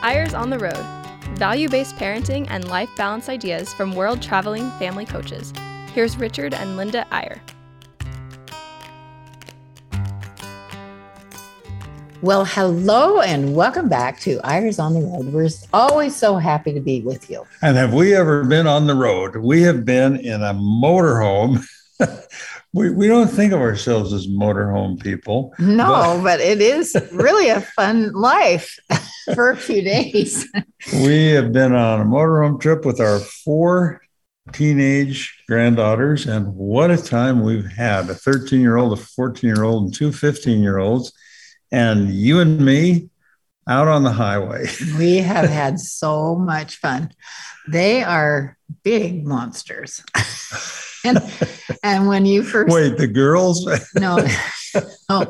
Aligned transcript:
Eyres 0.00 0.32
on 0.32 0.48
the 0.48 0.58
Road 0.58 0.86
value 1.36 1.68
based 1.68 1.96
parenting 1.96 2.46
and 2.50 2.68
life 2.68 2.88
balance 2.96 3.28
ideas 3.28 3.72
from 3.74 3.94
world 3.94 4.22
traveling 4.22 4.70
family 4.72 5.04
coaches. 5.04 5.52
Here's 5.92 6.16
Richard 6.16 6.54
and 6.54 6.76
Linda 6.76 7.06
Eyre. 7.12 7.40
Well, 12.22 12.44
hello 12.44 13.20
and 13.20 13.54
welcome 13.54 13.88
back 13.88 14.20
to 14.20 14.40
Eyres 14.44 14.78
on 14.78 14.94
the 14.94 15.00
Road. 15.00 15.32
We're 15.32 15.48
always 15.72 16.14
so 16.14 16.36
happy 16.36 16.72
to 16.72 16.80
be 16.80 17.02
with 17.02 17.28
you. 17.28 17.44
And 17.62 17.76
have 17.76 17.92
we 17.92 18.14
ever 18.14 18.44
been 18.44 18.66
on 18.66 18.86
the 18.86 18.94
road? 18.94 19.36
We 19.36 19.62
have 19.62 19.84
been 19.84 20.16
in 20.16 20.42
a 20.42 20.54
motorhome. 20.54 21.64
we, 22.72 22.90
we 22.90 23.08
don't 23.08 23.28
think 23.28 23.52
of 23.52 23.60
ourselves 23.60 24.12
as 24.12 24.26
motorhome 24.26 25.02
people. 25.02 25.54
No, 25.58 25.86
but, 25.86 26.22
but 26.22 26.40
it 26.40 26.60
is 26.60 26.96
really 27.12 27.48
a 27.48 27.60
fun 27.60 28.12
life 28.12 28.78
for 29.34 29.50
a 29.50 29.56
few 29.56 29.82
days. 29.82 30.46
we 30.92 31.26
have 31.30 31.52
been 31.52 31.74
on 31.74 32.00
a 32.00 32.04
motorhome 32.04 32.60
trip 32.60 32.84
with 32.84 33.00
our 33.00 33.18
four 33.18 34.00
teenage 34.52 35.42
granddaughters, 35.48 36.26
and 36.26 36.54
what 36.54 36.90
a 36.90 36.96
time 36.96 37.42
we've 37.42 37.70
had 37.70 38.08
a 38.08 38.14
13 38.14 38.60
year 38.60 38.76
old, 38.76 38.92
a 38.92 39.02
14 39.02 39.48
year 39.48 39.64
old, 39.64 39.84
and 39.84 39.94
two 39.94 40.12
15 40.12 40.60
year 40.60 40.78
olds 40.78 41.12
and 41.70 42.12
you 42.12 42.40
and 42.40 42.60
me 42.60 43.10
out 43.68 43.88
on 43.88 44.02
the 44.02 44.12
highway. 44.12 44.66
we 44.98 45.18
have 45.18 45.48
had 45.48 45.78
so 45.78 46.34
much 46.34 46.76
fun. 46.76 47.10
They 47.68 48.02
are 48.02 48.56
big 48.82 49.26
monsters. 49.26 50.02
And 51.08 51.22
and 51.82 52.08
when 52.08 52.26
you 52.26 52.42
first 52.42 52.72
wait, 52.72 52.96
the 52.96 53.06
girls? 53.06 53.66
no, 53.94 54.18
no. 55.10 55.26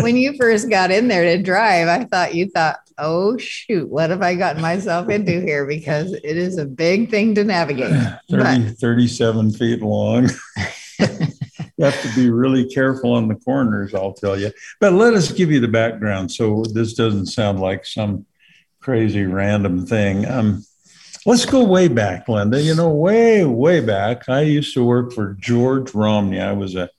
When 0.00 0.16
you 0.16 0.36
first 0.38 0.70
got 0.70 0.90
in 0.90 1.08
there 1.08 1.24
to 1.24 1.42
drive, 1.42 1.88
I 1.88 2.04
thought 2.04 2.34
you 2.34 2.48
thought, 2.48 2.78
oh 2.98 3.36
shoot, 3.38 3.88
what 3.88 4.10
have 4.10 4.22
I 4.22 4.34
gotten 4.34 4.62
myself 4.62 5.08
into 5.08 5.40
here? 5.40 5.66
Because 5.66 6.12
it 6.12 6.36
is 6.36 6.58
a 6.58 6.64
big 6.64 7.10
thing 7.10 7.34
to 7.34 7.44
navigate. 7.44 7.92
30, 8.30 8.68
but, 8.68 8.78
37 8.78 9.52
feet 9.52 9.82
long 9.82 10.30
you 11.80 11.86
have 11.86 12.02
to 12.02 12.14
be 12.14 12.28
really 12.28 12.66
careful 12.66 13.14
on 13.14 13.26
the 13.26 13.34
corners, 13.34 13.94
I'll 13.94 14.12
tell 14.12 14.38
you. 14.38 14.52
But 14.80 14.92
let 14.92 15.14
us 15.14 15.32
give 15.32 15.50
you 15.50 15.60
the 15.60 15.68
background 15.68 16.30
so 16.30 16.64
this 16.74 16.92
doesn't 16.92 17.26
sound 17.26 17.58
like 17.58 17.86
some 17.86 18.26
crazy 18.80 19.24
random 19.24 19.86
thing. 19.86 20.26
Um, 20.26 20.64
let's 21.26 21.44
go 21.44 21.64
way 21.64 21.88
back, 21.88 22.28
Linda. 22.28 22.60
You 22.60 22.74
know, 22.74 22.90
way, 22.90 23.44
way 23.44 23.80
back. 23.80 24.28
I 24.28 24.42
used 24.42 24.74
to 24.74 24.84
work 24.84 25.12
for 25.12 25.34
George 25.34 25.94
Romney. 25.94 26.40
I 26.40 26.52
was 26.52 26.74
a 26.74 26.90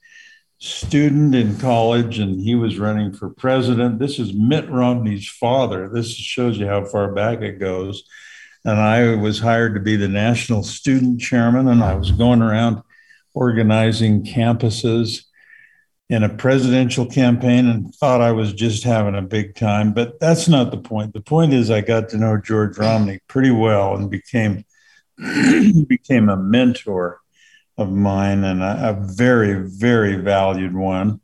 student 0.59 1.33
in 1.33 1.57
college 1.57 2.19
and 2.19 2.39
he 2.39 2.53
was 2.53 2.77
running 2.77 3.11
for 3.13 3.29
president. 3.29 3.97
This 3.97 4.19
is 4.19 4.33
Mitt 4.33 4.69
Romney's 4.69 5.27
father. 5.27 5.89
This 5.89 6.13
shows 6.13 6.59
you 6.59 6.67
how 6.67 6.85
far 6.85 7.11
back 7.11 7.41
it 7.41 7.59
goes. 7.59 8.03
And 8.63 8.79
I 8.79 9.15
was 9.15 9.39
hired 9.39 9.73
to 9.73 9.79
be 9.79 9.95
the 9.95 10.07
national 10.07 10.61
student 10.61 11.19
chairman, 11.19 11.67
and 11.67 11.83
I 11.83 11.95
was 11.95 12.11
going 12.11 12.43
around 12.43 12.83
organizing 13.33 14.23
campuses 14.23 15.23
in 16.11 16.23
a 16.23 16.29
presidential 16.29 17.05
campaign 17.05 17.69
and 17.69 17.95
thought 17.95 18.19
I 18.19 18.33
was 18.33 18.51
just 18.51 18.83
having 18.83 19.15
a 19.15 19.21
big 19.21 19.55
time. 19.55 19.93
But 19.93 20.19
that's 20.19 20.49
not 20.49 20.69
the 20.69 20.77
point. 20.77 21.13
The 21.13 21.21
point 21.21 21.53
is 21.53 21.71
I 21.71 21.79
got 21.79 22.09
to 22.09 22.17
know 22.17 22.35
George 22.35 22.77
Romney 22.77 23.19
pretty 23.29 23.49
well 23.49 23.95
and 23.95 24.11
became 24.11 24.65
became 25.87 26.27
a 26.27 26.35
mentor 26.35 27.21
of 27.77 27.93
mine 27.93 28.43
and 28.43 28.61
a, 28.61 28.89
a, 28.89 28.93
very, 28.93 29.53
very 29.53 30.17
valued 30.17 30.75
one. 30.75 31.21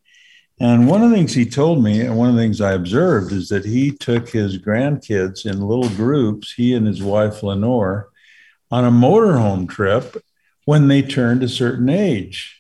And 0.57 0.87
one 0.87 1.03
of 1.03 1.09
the 1.09 1.17
things 1.17 1.33
he 1.33 1.45
told 1.45 1.83
me, 1.83 2.01
and 2.01 2.15
one 2.15 2.29
of 2.29 2.35
the 2.35 2.41
things 2.41 2.61
I 2.61 2.71
observed, 2.71 3.33
is 3.33 3.49
that 3.49 3.65
he 3.65 3.91
took 3.91 4.29
his 4.29 4.57
grandkids 4.57 5.45
in 5.45 5.67
little 5.67 5.89
groups, 5.89 6.53
he 6.53 6.73
and 6.73 6.87
his 6.87 7.03
wife 7.03 7.43
Lenore, 7.43 8.09
on 8.71 8.85
a 8.85 8.91
motorhome 8.91 9.67
trip 9.67 10.23
when 10.63 10.87
they 10.87 11.01
turned 11.01 11.43
a 11.43 11.49
certain 11.49 11.89
age. 11.89 12.57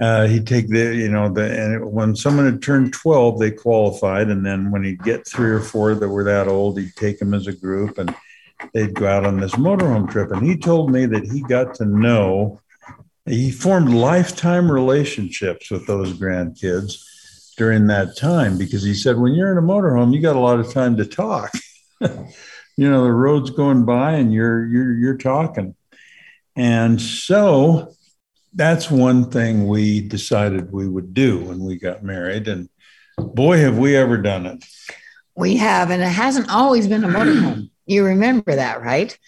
Uh, 0.00 0.26
he'd 0.28 0.46
take 0.46 0.68
the, 0.68 0.94
you 0.94 1.08
know, 1.08 1.28
the, 1.28 1.42
and 1.42 1.92
when 1.92 2.14
someone 2.14 2.44
had 2.44 2.62
turned 2.62 2.92
12, 2.92 3.38
they 3.38 3.50
qualified. 3.50 4.28
And 4.28 4.46
then 4.46 4.70
when 4.70 4.84
he'd 4.84 5.02
get 5.02 5.26
three 5.26 5.50
or 5.50 5.60
four 5.60 5.94
that 5.94 6.08
were 6.08 6.24
that 6.24 6.46
old, 6.46 6.78
he'd 6.78 6.94
take 6.94 7.18
them 7.18 7.34
as 7.34 7.48
a 7.48 7.52
group 7.52 7.98
and 7.98 8.14
they'd 8.72 8.94
go 8.94 9.08
out 9.08 9.26
on 9.26 9.40
this 9.40 9.52
motorhome 9.52 10.08
trip. 10.08 10.30
And 10.30 10.46
he 10.46 10.56
told 10.56 10.92
me 10.92 11.06
that 11.06 11.24
he 11.24 11.42
got 11.42 11.74
to 11.76 11.84
know, 11.84 12.60
he 13.26 13.50
formed 13.50 13.90
lifetime 13.92 14.70
relationships 14.70 15.70
with 15.70 15.86
those 15.88 16.12
grandkids 16.12 17.56
during 17.56 17.88
that 17.88 18.16
time 18.16 18.56
because 18.56 18.84
he 18.84 18.94
said, 18.94 19.18
when 19.18 19.34
you're 19.34 19.50
in 19.50 19.58
a 19.58 19.62
motorhome, 19.62 20.14
you 20.14 20.20
got 20.20 20.36
a 20.36 20.40
lot 20.40 20.60
of 20.60 20.72
time 20.72 20.96
to 20.96 21.04
talk. 21.04 21.50
you 22.00 22.88
know, 22.88 23.02
the 23.02 23.12
road's 23.12 23.50
going 23.50 23.84
by 23.84 24.12
and 24.12 24.32
you're, 24.32 24.64
you're, 24.64 24.96
you're 24.96 25.18
talking. 25.18 25.74
And 26.54 27.00
so 27.00 27.96
that's 28.54 28.90
one 28.90 29.30
thing 29.30 29.66
we 29.66 30.00
decided 30.00 30.72
we 30.72 30.88
would 30.88 31.14
do 31.14 31.38
when 31.38 31.60
we 31.60 31.76
got 31.76 32.02
married. 32.02 32.48
And 32.48 32.68
boy, 33.16 33.58
have 33.58 33.78
we 33.78 33.96
ever 33.96 34.16
done 34.16 34.46
it. 34.46 34.64
We 35.36 35.56
have, 35.56 35.90
and 35.90 36.02
it 36.02 36.06
hasn't 36.06 36.50
always 36.50 36.88
been 36.88 37.04
a 37.04 37.08
motorhome. 37.08 37.70
You 37.90 38.04
remember 38.04 38.54
that, 38.54 38.82
right? 38.82 39.18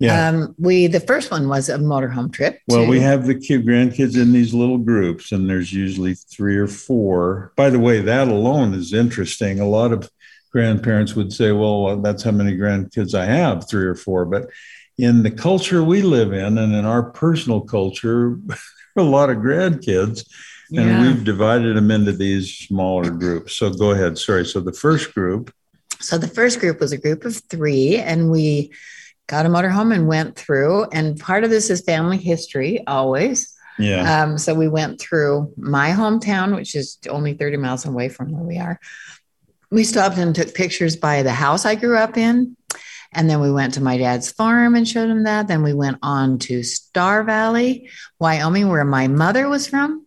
Yeah. 0.00 0.28
Um, 0.28 0.54
we 0.58 0.86
the 0.86 1.00
first 1.00 1.30
one 1.30 1.48
was 1.50 1.68
a 1.68 1.76
motorhome 1.76 2.32
trip. 2.32 2.60
Well, 2.66 2.84
to- 2.84 2.88
we 2.88 3.00
have 3.00 3.26
the 3.26 3.34
kid 3.34 3.66
grandkids 3.66 4.16
in 4.18 4.32
these 4.32 4.54
little 4.54 4.78
groups, 4.78 5.32
and 5.32 5.50
there's 5.50 5.70
usually 5.70 6.14
three 6.14 6.56
or 6.56 6.66
four. 6.66 7.52
By 7.56 7.68
the 7.68 7.78
way, 7.78 8.00
that 8.00 8.28
alone 8.28 8.72
is 8.72 8.94
interesting. 8.94 9.60
A 9.60 9.68
lot 9.68 9.92
of 9.92 10.10
grandparents 10.50 11.14
would 11.14 11.30
say, 11.30 11.52
"Well, 11.52 12.00
that's 12.00 12.22
how 12.22 12.30
many 12.30 12.56
grandkids 12.56 13.14
I 13.14 13.26
have, 13.26 13.68
three 13.68 13.84
or 13.84 13.94
four. 13.94 14.24
But 14.24 14.48
in 14.98 15.22
the 15.22 15.30
culture 15.30 15.84
we 15.84 16.02
live 16.02 16.32
in 16.32 16.58
and 16.58 16.74
in 16.74 16.84
our 16.84 17.02
personal 17.02 17.60
culture, 17.60 18.38
a 18.96 19.02
lot 19.02 19.30
of 19.30 19.38
grandkids, 19.38 20.26
yeah. 20.70 20.82
and 20.82 21.06
we've 21.06 21.24
divided 21.24 21.76
them 21.76 21.90
into 21.90 22.12
these 22.12 22.52
smaller 22.52 23.10
groups. 23.10 23.54
So 23.54 23.70
go 23.70 23.90
ahead. 23.90 24.18
Sorry. 24.18 24.44
So 24.44 24.60
the 24.60 24.72
first 24.72 25.14
group. 25.14 25.52
So 26.00 26.18
the 26.18 26.28
first 26.28 26.60
group 26.60 26.80
was 26.80 26.92
a 26.92 26.98
group 26.98 27.24
of 27.24 27.36
three, 27.36 27.96
and 27.96 28.30
we 28.30 28.72
got 29.26 29.46
a 29.46 29.48
motorhome 29.48 29.94
and 29.94 30.06
went 30.06 30.36
through. 30.36 30.84
And 30.92 31.18
part 31.18 31.44
of 31.44 31.50
this 31.50 31.70
is 31.70 31.80
family 31.82 32.18
history, 32.18 32.86
always. 32.86 33.54
Yeah. 33.78 34.22
Um, 34.22 34.38
so 34.38 34.54
we 34.54 34.68
went 34.68 35.00
through 35.00 35.52
my 35.56 35.90
hometown, 35.90 36.54
which 36.54 36.74
is 36.74 36.98
only 37.10 37.34
30 37.34 37.58
miles 37.58 37.84
away 37.84 38.08
from 38.08 38.32
where 38.32 38.44
we 38.44 38.58
are. 38.58 38.80
We 39.70 39.84
stopped 39.84 40.16
and 40.16 40.34
took 40.34 40.54
pictures 40.54 40.96
by 40.96 41.22
the 41.22 41.32
house 41.32 41.66
I 41.66 41.74
grew 41.74 41.96
up 41.96 42.16
in 42.16 42.56
and 43.12 43.28
then 43.30 43.40
we 43.40 43.50
went 43.50 43.74
to 43.74 43.82
my 43.82 43.96
dad's 43.96 44.30
farm 44.30 44.74
and 44.74 44.86
showed 44.86 45.08
him 45.08 45.24
that. 45.24 45.48
Then 45.48 45.62
we 45.62 45.72
went 45.72 45.98
on 46.02 46.38
to 46.40 46.62
Star 46.62 47.24
Valley, 47.24 47.88
Wyoming, 48.18 48.68
where 48.68 48.84
my 48.84 49.08
mother 49.08 49.48
was 49.48 49.66
from. 49.66 50.06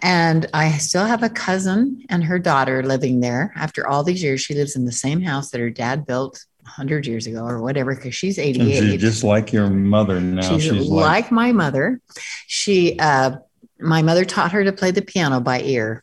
And 0.00 0.46
I 0.52 0.72
still 0.72 1.06
have 1.06 1.22
a 1.22 1.30
cousin 1.30 2.04
and 2.08 2.22
her 2.24 2.38
daughter 2.38 2.82
living 2.82 3.20
there. 3.20 3.52
After 3.56 3.88
all 3.88 4.04
these 4.04 4.22
years, 4.22 4.40
she 4.40 4.54
lives 4.54 4.76
in 4.76 4.84
the 4.84 4.92
same 4.92 5.20
house 5.22 5.50
that 5.50 5.60
her 5.60 5.70
dad 5.70 6.06
built 6.06 6.44
100 6.62 7.06
years 7.06 7.26
ago 7.26 7.44
or 7.44 7.62
whatever, 7.62 7.94
because 7.94 8.14
she's 8.14 8.38
88. 8.38 8.80
She's 8.80 9.00
just 9.00 9.24
like 9.24 9.52
your 9.52 9.70
mother 9.70 10.20
now. 10.20 10.42
She's, 10.42 10.64
she's 10.64 10.88
like, 10.88 11.24
like 11.24 11.32
my 11.32 11.52
mother. 11.52 12.00
She, 12.46 12.98
uh, 12.98 13.36
my 13.80 14.02
mother 14.02 14.24
taught 14.24 14.52
her 14.52 14.64
to 14.64 14.72
play 14.72 14.90
the 14.90 15.02
piano 15.02 15.40
by 15.40 15.60
ear. 15.62 16.02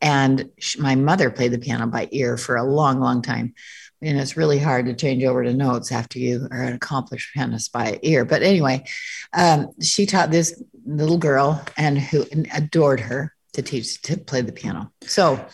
And 0.00 0.50
she, 0.58 0.80
my 0.80 0.94
mother 0.94 1.30
played 1.30 1.52
the 1.52 1.58
piano 1.58 1.86
by 1.86 2.08
ear 2.12 2.36
for 2.36 2.56
a 2.56 2.64
long, 2.64 3.00
long 3.00 3.22
time 3.22 3.54
and 4.02 4.18
it's 4.18 4.36
really 4.36 4.58
hard 4.58 4.86
to 4.86 4.94
change 4.94 5.24
over 5.24 5.42
to 5.42 5.54
notes 5.54 5.92
after 5.92 6.18
you 6.18 6.46
are 6.50 6.62
an 6.62 6.74
accomplished 6.74 7.32
pianist 7.34 7.72
by 7.72 7.98
ear. 8.02 8.24
But 8.24 8.42
anyway, 8.42 8.84
um, 9.32 9.68
she 9.80 10.06
taught 10.06 10.30
this 10.30 10.62
little 10.84 11.18
girl 11.18 11.64
and 11.76 11.98
who 11.98 12.26
adored 12.52 13.00
her 13.00 13.34
to 13.54 13.62
teach 13.62 14.02
to 14.02 14.16
play 14.16 14.40
the 14.40 14.52
piano. 14.52 14.92
So 15.02 15.44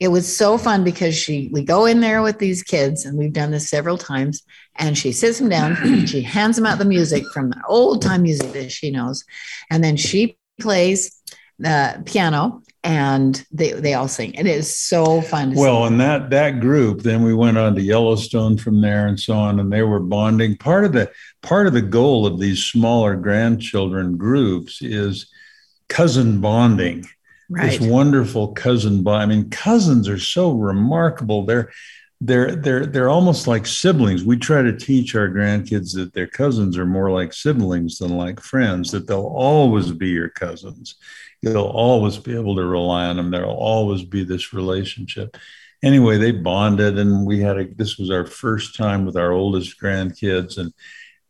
it 0.00 0.08
was 0.08 0.36
so 0.36 0.58
fun 0.58 0.82
because 0.84 1.16
she 1.16 1.48
we 1.52 1.64
go 1.64 1.86
in 1.86 2.00
there 2.00 2.22
with 2.22 2.38
these 2.38 2.62
kids 2.62 3.04
and 3.04 3.16
we've 3.16 3.32
done 3.32 3.52
this 3.52 3.68
several 3.68 3.96
times 3.96 4.42
and 4.76 4.98
she 4.98 5.12
sits 5.12 5.38
them 5.38 5.48
down 5.48 6.06
she 6.06 6.22
hands 6.22 6.56
them 6.56 6.66
out 6.66 6.78
the 6.78 6.84
music 6.84 7.24
from 7.32 7.50
the 7.50 7.62
old 7.68 8.02
time 8.02 8.22
music 8.22 8.52
that 8.52 8.72
she 8.72 8.90
knows 8.90 9.24
and 9.70 9.84
then 9.84 9.96
she 9.96 10.36
plays 10.60 11.22
the 11.58 12.02
piano 12.04 12.62
and 12.84 13.46
they 13.52 13.72
they 13.72 13.94
all 13.94 14.08
sing. 14.08 14.34
It 14.34 14.46
is 14.46 14.74
so 14.74 15.20
fun. 15.22 15.54
well, 15.54 15.84
and 15.84 16.00
that 16.00 16.30
that 16.30 16.60
group, 16.60 17.02
then 17.02 17.22
we 17.22 17.34
went 17.34 17.58
on 17.58 17.74
to 17.76 17.80
Yellowstone 17.80 18.58
from 18.58 18.80
there 18.80 19.06
and 19.06 19.18
so 19.18 19.34
on, 19.34 19.60
and 19.60 19.72
they 19.72 19.82
were 19.82 20.00
bonding. 20.00 20.56
Part 20.56 20.84
of 20.84 20.92
the 20.92 21.10
part 21.42 21.66
of 21.66 21.72
the 21.72 21.82
goal 21.82 22.26
of 22.26 22.40
these 22.40 22.64
smaller 22.64 23.14
grandchildren 23.14 24.16
groups 24.16 24.82
is 24.82 25.30
cousin 25.88 26.40
bonding. 26.40 27.06
Right. 27.48 27.78
This 27.78 27.80
wonderful 27.80 28.52
cousin 28.52 29.02
bond. 29.02 29.22
I 29.22 29.26
mean, 29.26 29.50
cousins 29.50 30.08
are 30.08 30.18
so 30.18 30.52
remarkable. 30.52 31.44
They're 31.44 31.70
they're 32.24 32.54
they're 32.56 32.86
they're 32.86 33.10
almost 33.10 33.46
like 33.46 33.66
siblings. 33.66 34.24
We 34.24 34.36
try 34.36 34.62
to 34.62 34.76
teach 34.76 35.14
our 35.14 35.28
grandkids 35.28 35.94
that 35.94 36.12
their 36.14 36.26
cousins 36.26 36.78
are 36.78 36.86
more 36.86 37.10
like 37.10 37.32
siblings 37.32 37.98
than 37.98 38.16
like 38.16 38.40
friends. 38.40 38.90
That 38.90 39.06
they'll 39.06 39.32
always 39.34 39.90
be 39.92 40.08
your 40.08 40.28
cousins 40.28 40.96
you'll 41.42 41.66
always 41.66 42.18
be 42.18 42.34
able 42.34 42.56
to 42.56 42.64
rely 42.64 43.06
on 43.06 43.16
them. 43.16 43.30
There'll 43.30 43.54
always 43.54 44.04
be 44.04 44.24
this 44.24 44.52
relationship. 44.52 45.36
anyway, 45.82 46.16
they 46.16 46.30
bonded, 46.30 46.98
and 46.98 47.26
we 47.26 47.40
had 47.40 47.58
a. 47.58 47.66
This 47.74 47.98
was 47.98 48.10
our 48.10 48.24
first 48.24 48.76
time 48.76 49.04
with 49.04 49.16
our 49.16 49.32
oldest 49.32 49.80
grandkids, 49.80 50.56
and 50.56 50.72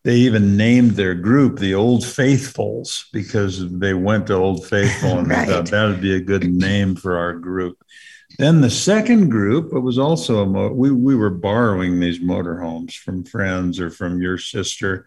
they 0.05 0.17
even 0.17 0.57
named 0.57 0.93
their 0.93 1.15
group 1.15 1.59
the 1.59 1.75
Old 1.75 2.05
Faithfuls 2.05 3.09
because 3.13 3.71
they 3.79 3.95
went 3.95 4.27
to 4.27 4.35
Old 4.35 4.67
Faithful, 4.67 5.19
and 5.19 5.29
right. 5.31 5.49
thought 5.49 5.71
that 5.71 5.89
would 5.89 6.03
be 6.03 6.15
a 6.15 6.21
good 6.21 6.45
name 6.45 6.95
for 6.95 7.17
our 7.17 7.33
group. 7.33 7.83
Then 8.39 8.61
the 8.61 8.71
second 8.71 9.29
group, 9.29 9.73
it 9.73 9.81
was 9.81 9.99
also 9.99 10.43
a 10.43 10.47
mo- 10.47 10.73
we 10.73 10.91
we 10.91 11.15
were 11.15 11.31
borrowing 11.31 12.01
these 12.01 12.19
motorhomes 12.19 12.97
from 12.97 13.25
friends 13.25 13.79
or 13.79 13.91
from 13.91 14.21
your 14.23 14.39
sister, 14.39 15.07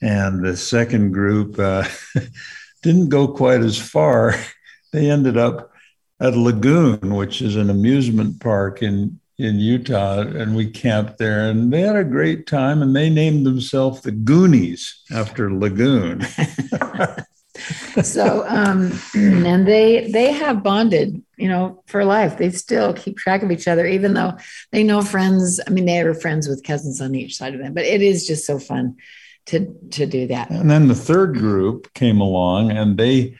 and 0.00 0.44
the 0.44 0.56
second 0.56 1.12
group 1.12 1.58
uh, 1.58 1.86
didn't 2.82 3.08
go 3.08 3.28
quite 3.28 3.60
as 3.60 3.78
far. 3.78 4.34
They 4.92 5.08
ended 5.10 5.38
up 5.38 5.72
at 6.20 6.36
Lagoon, 6.36 7.14
which 7.14 7.40
is 7.40 7.56
an 7.56 7.70
amusement 7.70 8.40
park 8.40 8.82
in 8.82 9.18
in 9.38 9.58
Utah, 9.58 10.20
and 10.20 10.54
we 10.54 10.70
camped 10.70 11.18
there, 11.18 11.48
and 11.48 11.72
they 11.72 11.80
had 11.80 11.96
a 11.96 12.04
great 12.04 12.46
time, 12.46 12.82
and 12.82 12.94
they 12.94 13.08
named 13.08 13.46
themselves 13.46 14.02
the 14.02 14.12
Goonies 14.12 15.02
after 15.10 15.52
Lagoon. 15.52 16.26
so 18.02 18.44
um, 18.48 18.92
and 19.14 19.66
they 19.66 20.10
they 20.10 20.32
have 20.32 20.62
bonded 20.62 21.22
you 21.36 21.48
know 21.48 21.82
for 21.86 22.04
life. 22.04 22.38
They 22.38 22.50
still 22.50 22.92
keep 22.94 23.16
track 23.16 23.42
of 23.42 23.50
each 23.50 23.68
other 23.68 23.86
even 23.86 24.14
though 24.14 24.36
they 24.70 24.82
know 24.82 25.02
friends 25.02 25.60
i 25.66 25.70
mean 25.70 25.86
they 25.86 26.00
are 26.00 26.14
friends 26.14 26.48
with 26.48 26.64
cousins 26.64 27.00
on 27.00 27.14
each 27.14 27.36
side 27.36 27.54
of 27.54 27.60
them 27.60 27.74
but 27.74 27.84
it 27.84 28.02
is 28.02 28.26
just 28.26 28.46
so 28.46 28.58
fun 28.58 28.96
to 29.46 29.66
to 29.90 30.06
do 30.06 30.26
that. 30.28 30.50
And 30.50 30.70
then 30.70 30.88
the 30.88 30.94
third 30.94 31.34
group 31.34 31.92
came 31.94 32.20
along 32.20 32.70
and 32.70 32.96
they 32.96 33.36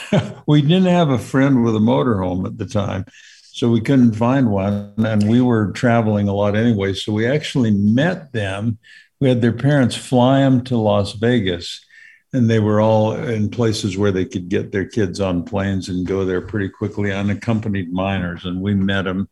we 0.46 0.62
didn't 0.62 0.84
have 0.84 1.10
a 1.10 1.18
friend 1.18 1.62
with 1.62 1.76
a 1.76 1.80
motorhome 1.80 2.46
at 2.46 2.58
the 2.58 2.66
time 2.66 3.04
so 3.42 3.70
we 3.70 3.80
couldn't 3.80 4.14
find 4.14 4.50
one 4.50 4.92
and 4.98 5.28
we 5.28 5.40
were 5.40 5.70
traveling 5.72 6.28
a 6.28 6.34
lot 6.34 6.56
anyway 6.56 6.92
so 6.92 7.12
we 7.12 7.26
actually 7.26 7.70
met 7.70 8.32
them. 8.32 8.78
We 9.20 9.28
had 9.28 9.42
their 9.42 9.52
parents 9.52 9.96
fly 9.96 10.40
them 10.40 10.64
to 10.64 10.76
las 10.76 11.12
vegas 11.12 11.83
and 12.34 12.50
they 12.50 12.58
were 12.58 12.80
all 12.80 13.12
in 13.12 13.48
places 13.48 13.96
where 13.96 14.10
they 14.10 14.24
could 14.24 14.48
get 14.48 14.72
their 14.72 14.84
kids 14.84 15.20
on 15.20 15.44
planes 15.44 15.88
and 15.88 16.04
go 16.06 16.24
there 16.24 16.40
pretty 16.40 16.68
quickly 16.68 17.12
unaccompanied 17.12 17.92
minors. 17.92 18.44
And 18.44 18.60
we 18.60 18.74
met 18.74 19.02
them 19.02 19.28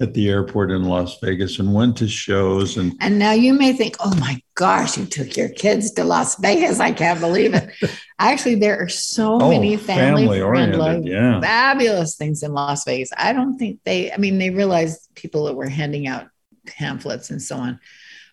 at 0.00 0.12
the 0.12 0.28
airport 0.28 0.70
in 0.70 0.84
Las 0.84 1.18
Vegas 1.20 1.58
and 1.58 1.72
went 1.72 1.96
to 1.96 2.08
shows 2.08 2.76
and 2.76 2.92
and 3.00 3.18
now 3.18 3.30
you 3.30 3.54
may 3.54 3.72
think 3.72 3.94
oh 4.00 4.14
my 4.16 4.42
gosh 4.54 4.98
you 4.98 5.04
took 5.06 5.36
your 5.36 5.48
kids 5.50 5.92
to 5.92 6.04
Las 6.04 6.36
Vegas. 6.40 6.80
I 6.80 6.92
can't 6.92 7.20
believe 7.20 7.54
it. 7.54 7.70
Actually 8.18 8.56
there 8.56 8.82
are 8.82 8.88
so 8.88 9.40
oh, 9.40 9.48
many 9.48 9.76
family, 9.76 10.22
family 10.22 10.40
friendly 10.40 11.10
yeah. 11.10 11.40
fabulous 11.40 12.16
things 12.16 12.42
in 12.42 12.52
Las 12.52 12.84
Vegas. 12.84 13.10
I 13.16 13.32
don't 13.32 13.58
think 13.58 13.80
they 13.84 14.12
I 14.12 14.16
mean 14.16 14.38
they 14.38 14.50
realized 14.50 15.08
people 15.14 15.44
that 15.44 15.54
were 15.54 15.68
handing 15.68 16.06
out 16.06 16.26
pamphlets 16.66 17.30
and 17.30 17.40
so 17.40 17.56
on 17.56 17.78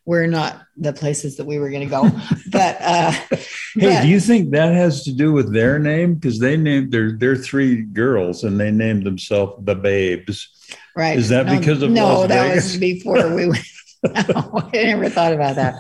we're 0.10 0.26
not 0.26 0.66
the 0.76 0.92
places 0.92 1.38
that 1.38 1.46
we 1.46 1.60
were 1.60 1.70
going 1.70 1.84
to 1.84 1.86
go. 1.86 2.02
but 2.52 2.78
uh, 2.82 3.12
hey, 3.12 3.38
but, 3.76 4.02
do 4.02 4.08
you 4.08 4.20
think 4.20 4.50
that 4.50 4.74
has 4.74 5.04
to 5.04 5.14
do 5.14 5.32
with 5.32 5.54
their 5.54 5.78
name? 5.78 6.16
Because 6.16 6.40
they 6.40 6.58
named 6.58 6.92
their 6.92 7.12
their 7.12 7.36
three 7.36 7.84
girls 7.84 8.44
and 8.44 8.60
they 8.60 8.72
named 8.72 9.06
themselves 9.06 9.64
the 9.64 9.76
Babes. 9.76 10.50
Right. 10.96 11.16
Is 11.16 11.30
that 11.30 11.46
no, 11.46 11.60
because 11.60 11.84
of 11.84 11.92
no? 11.92 12.22
Las 12.22 12.30
that 12.30 12.48
Vegas? 12.48 12.64
was 12.64 12.78
before 12.78 13.36
we 13.36 13.50
went. 13.50 13.66
no, 14.04 14.70
I 14.74 14.84
never 14.84 15.10
thought 15.10 15.34
about 15.34 15.58
that. 15.58 15.76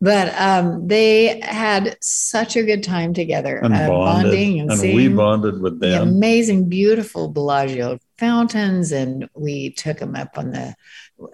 But 0.00 0.32
um, 0.40 0.86
they 0.86 1.40
had 1.40 1.98
such 2.00 2.56
a 2.56 2.62
good 2.62 2.82
time 2.84 3.12
together, 3.12 3.58
and 3.58 3.74
uh, 3.74 3.88
bonding 3.88 4.60
and, 4.60 4.70
and 4.70 4.80
we 4.80 5.08
bonded 5.08 5.60
with 5.60 5.80
them. 5.80 5.90
The 5.90 6.02
amazing, 6.02 6.70
beautiful 6.70 7.28
Bellagio 7.28 7.98
fountains, 8.16 8.92
and 8.92 9.28
we 9.34 9.70
took 9.72 9.98
them 9.98 10.14
up 10.14 10.38
on 10.38 10.52
the 10.52 10.74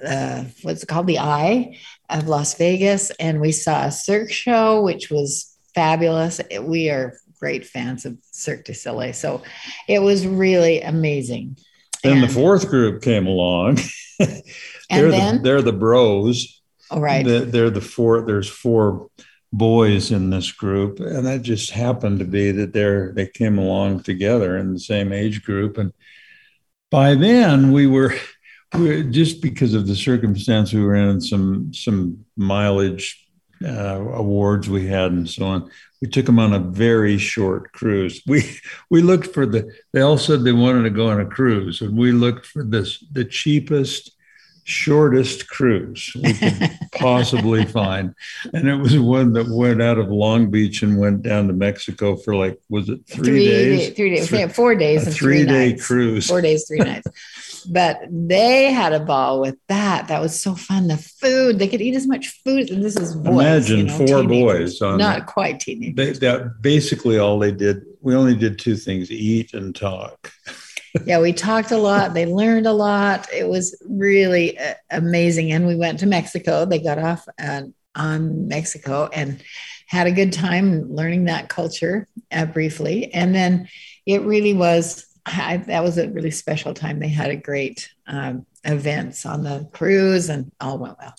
uh, 0.06 0.44
what's 0.62 0.82
it 0.82 0.86
called, 0.86 1.06
the 1.06 1.18
Eye 1.18 1.78
of 2.08 2.28
Las 2.28 2.54
Vegas, 2.54 3.10
and 3.12 3.40
we 3.40 3.52
saw 3.52 3.86
a 3.86 3.92
Cirque 3.92 4.32
show, 4.32 4.82
which 4.82 5.10
was 5.10 5.56
fabulous. 5.74 6.40
We 6.60 6.90
are 6.90 7.18
great 7.38 7.66
fans 7.66 8.04
of 8.06 8.18
Cirque 8.30 8.64
du 8.64 8.74
Soleil, 8.74 9.12
so 9.12 9.42
it 9.88 10.00
was 10.00 10.26
really 10.26 10.80
amazing. 10.80 11.58
Then 12.02 12.18
and, 12.18 12.22
the 12.22 12.32
fourth 12.32 12.68
group 12.68 13.02
came 13.02 13.26
along. 13.26 13.78
and 14.20 14.42
they're 14.90 15.10
then 15.10 15.36
the, 15.36 15.42
they're 15.42 15.62
the 15.62 15.72
bros. 15.72 16.60
All 16.90 17.00
right. 17.00 17.24
The, 17.24 17.40
they're 17.40 17.70
the 17.70 17.80
four. 17.80 18.22
There's 18.22 18.48
four 18.48 19.08
boys 19.52 20.10
in 20.10 20.30
this 20.30 20.52
group, 20.52 21.00
and 21.00 21.26
that 21.26 21.42
just 21.42 21.70
happened 21.70 22.18
to 22.18 22.24
be 22.24 22.50
that 22.50 22.72
they're 22.72 23.12
they 23.12 23.26
came 23.26 23.58
along 23.58 24.02
together 24.02 24.56
in 24.58 24.72
the 24.72 24.80
same 24.80 25.12
age 25.12 25.44
group, 25.44 25.78
and 25.78 25.92
by 26.90 27.14
then 27.14 27.72
we 27.72 27.86
were 27.86 28.14
we 28.78 29.02
just 29.04 29.40
because 29.40 29.74
of 29.74 29.86
the 29.86 29.96
circumstance 29.96 30.72
we 30.72 30.82
were 30.82 30.94
in, 30.94 31.20
some 31.20 31.72
some 31.72 32.24
mileage 32.36 33.26
uh, 33.64 34.00
awards 34.14 34.68
we 34.68 34.86
had, 34.86 35.12
and 35.12 35.28
so 35.28 35.46
on. 35.46 35.70
We 36.00 36.08
took 36.08 36.26
them 36.26 36.38
on 36.38 36.52
a 36.52 36.58
very 36.58 37.18
short 37.18 37.72
cruise. 37.72 38.22
We 38.26 38.42
we 38.90 39.02
looked 39.02 39.28
for 39.28 39.46
the. 39.46 39.70
They 39.92 40.00
all 40.00 40.18
said 40.18 40.44
they 40.44 40.52
wanted 40.52 40.82
to 40.82 40.90
go 40.90 41.08
on 41.08 41.20
a 41.20 41.26
cruise, 41.26 41.80
and 41.80 41.96
we 41.96 42.12
looked 42.12 42.46
for 42.46 42.64
this 42.64 43.02
the 43.12 43.24
cheapest, 43.24 44.12
shortest 44.64 45.48
cruise 45.48 46.12
we 46.22 46.34
could 46.34 46.70
possibly 46.94 47.64
find, 47.64 48.14
and 48.52 48.68
it 48.68 48.76
was 48.76 48.98
one 48.98 49.32
that 49.34 49.48
went 49.48 49.80
out 49.80 49.98
of 49.98 50.08
Long 50.08 50.50
Beach 50.50 50.82
and 50.82 50.98
went 50.98 51.22
down 51.22 51.46
to 51.46 51.54
Mexico 51.54 52.16
for 52.16 52.34
like 52.34 52.60
was 52.68 52.88
it 52.88 53.06
three, 53.06 53.24
three 53.24 53.44
days? 53.46 53.78
Day, 53.88 53.94
three 53.94 54.14
days, 54.16 54.28
three, 54.28 54.48
four 54.48 54.74
days, 54.74 55.06
a 55.06 55.10
three, 55.10 55.46
day 55.46 55.70
nights. 55.70 55.86
cruise. 55.86 56.26
Four 56.26 56.42
days, 56.42 56.66
three 56.66 56.80
nights 56.80 57.06
but 57.64 58.00
they 58.10 58.72
had 58.72 58.92
a 58.92 59.00
ball 59.00 59.40
with 59.40 59.56
that. 59.68 60.08
That 60.08 60.20
was 60.20 60.40
so 60.40 60.54
fun. 60.54 60.88
The 60.88 60.96
food, 60.96 61.58
they 61.58 61.68
could 61.68 61.80
eat 61.80 61.94
as 61.94 62.06
much 62.06 62.28
food. 62.44 62.70
And 62.70 62.82
this 62.82 62.96
is 62.96 63.14
boys, 63.14 63.34
imagine 63.34 63.78
you 63.78 63.84
know, 63.84 63.96
four 63.96 64.06
teenagers. 64.06 64.78
boys 64.78 64.82
on 64.82 64.98
not 64.98 65.26
quite 65.26 65.60
teenagers. 65.60 66.20
They, 66.20 66.26
that 66.26 66.62
basically 66.62 67.18
all 67.18 67.38
they 67.38 67.52
did. 67.52 67.82
We 68.00 68.14
only 68.14 68.34
did 68.34 68.58
two 68.58 68.76
things: 68.76 69.10
eat 69.10 69.54
and 69.54 69.74
talk. 69.74 70.32
yeah, 71.04 71.20
we 71.20 71.32
talked 71.32 71.70
a 71.70 71.78
lot. 71.78 72.14
They 72.14 72.26
learned 72.26 72.66
a 72.66 72.72
lot. 72.72 73.26
It 73.32 73.48
was 73.48 73.80
really 73.88 74.58
uh, 74.58 74.74
amazing. 74.90 75.52
And 75.52 75.66
we 75.66 75.76
went 75.76 75.98
to 76.00 76.06
Mexico. 76.06 76.64
They 76.64 76.78
got 76.78 76.98
off 76.98 77.26
uh, 77.38 77.62
on 77.94 78.48
Mexico 78.48 79.08
and 79.12 79.42
had 79.86 80.06
a 80.06 80.12
good 80.12 80.32
time 80.32 80.92
learning 80.94 81.24
that 81.24 81.48
culture 81.48 82.08
uh, 82.32 82.46
briefly. 82.46 83.12
And 83.12 83.34
then 83.34 83.68
it 84.06 84.22
really 84.22 84.52
was 84.52 85.06
I, 85.26 85.56
that 85.56 85.82
was 85.82 85.98
a 85.98 86.08
really 86.10 86.30
special 86.30 86.74
time. 86.74 86.98
They 86.98 87.08
had 87.08 87.30
a 87.30 87.36
great 87.36 87.90
um, 88.06 88.46
events 88.64 89.24
on 89.24 89.42
the 89.42 89.68
cruise, 89.72 90.28
and 90.28 90.52
all 90.60 90.78
went 90.78 90.98
well. 90.98 91.14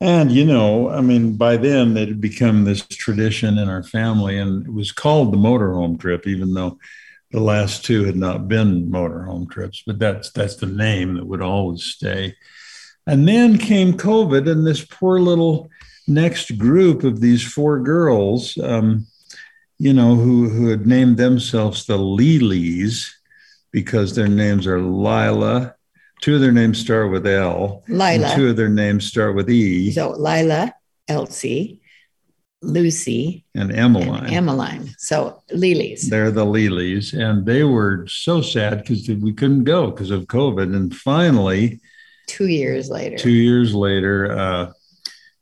And 0.00 0.32
you 0.32 0.46
know, 0.46 0.88
I 0.88 1.02
mean, 1.02 1.36
by 1.36 1.58
then 1.58 1.96
it 1.96 2.08
had 2.08 2.20
become 2.20 2.64
this 2.64 2.86
tradition 2.86 3.58
in 3.58 3.68
our 3.68 3.82
family, 3.82 4.38
and 4.38 4.66
it 4.66 4.72
was 4.72 4.92
called 4.92 5.32
the 5.32 5.38
motorhome 5.38 6.00
trip, 6.00 6.26
even 6.26 6.54
though 6.54 6.78
the 7.32 7.40
last 7.40 7.84
two 7.84 8.04
had 8.04 8.16
not 8.16 8.48
been 8.48 8.90
motorhome 8.90 9.50
trips. 9.50 9.82
But 9.86 9.98
that's 9.98 10.30
that's 10.30 10.56
the 10.56 10.66
name 10.66 11.14
that 11.14 11.26
would 11.26 11.42
always 11.42 11.84
stay. 11.84 12.34
And 13.06 13.28
then 13.28 13.58
came 13.58 13.92
COVID, 13.92 14.50
and 14.50 14.66
this 14.66 14.84
poor 14.84 15.20
little 15.20 15.68
next 16.08 16.56
group 16.56 17.04
of 17.04 17.20
these 17.20 17.44
four 17.44 17.80
girls, 17.80 18.56
um, 18.58 19.06
you 19.78 19.92
know, 19.92 20.14
who 20.14 20.48
who 20.48 20.68
had 20.68 20.86
named 20.86 21.18
themselves 21.18 21.84
the 21.84 21.98
Lilies 21.98 23.19
because 23.72 24.14
their 24.14 24.28
names 24.28 24.66
are 24.66 24.80
Lila. 24.80 25.74
Two 26.20 26.34
of 26.34 26.40
their 26.40 26.52
names 26.52 26.78
start 26.78 27.10
with 27.10 27.26
L. 27.26 27.82
Lila. 27.88 28.34
Two 28.34 28.48
of 28.48 28.56
their 28.56 28.68
names 28.68 29.06
start 29.06 29.34
with 29.34 29.48
E. 29.48 29.90
So 29.90 30.10
Lila, 30.10 30.74
Elsie, 31.08 31.80
Lucy, 32.62 33.44
and 33.54 33.72
Emmeline. 33.72 34.24
And 34.24 34.34
Emmeline. 34.34 34.94
So 34.98 35.42
lilies. 35.50 36.10
They're 36.10 36.30
the 36.30 36.44
lilies. 36.44 37.14
And 37.14 37.46
they 37.46 37.64
were 37.64 38.06
so 38.06 38.42
sad 38.42 38.82
because 38.82 39.08
we 39.08 39.32
couldn't 39.32 39.64
go 39.64 39.90
because 39.90 40.10
of 40.10 40.26
COVID. 40.26 40.74
And 40.76 40.94
finally, 40.94 41.80
two 42.26 42.48
years 42.48 42.90
later. 42.90 43.16
Two 43.16 43.30
years 43.30 43.74
later, 43.74 44.32
uh, 44.36 44.72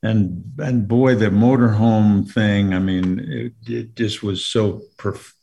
and 0.03 0.45
and 0.59 0.87
boy, 0.87 1.17
the 1.17 1.27
motorhome 1.27 2.31
thing. 2.31 2.73
I 2.73 2.79
mean, 2.79 3.19
it, 3.19 3.53
it 3.67 3.97
just 3.97 4.23
was 4.23 4.45
so 4.45 4.83
prof- 4.97 5.35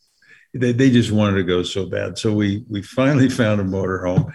they, 0.55 0.71
they 0.71 0.89
just 0.89 1.11
wanted 1.11 1.37
to 1.37 1.43
go 1.43 1.63
so 1.63 1.85
bad. 1.85 2.17
So 2.17 2.33
we 2.33 2.63
we 2.69 2.81
finally 2.81 3.29
found 3.29 3.61
a 3.61 3.63
motorhome 3.63 4.33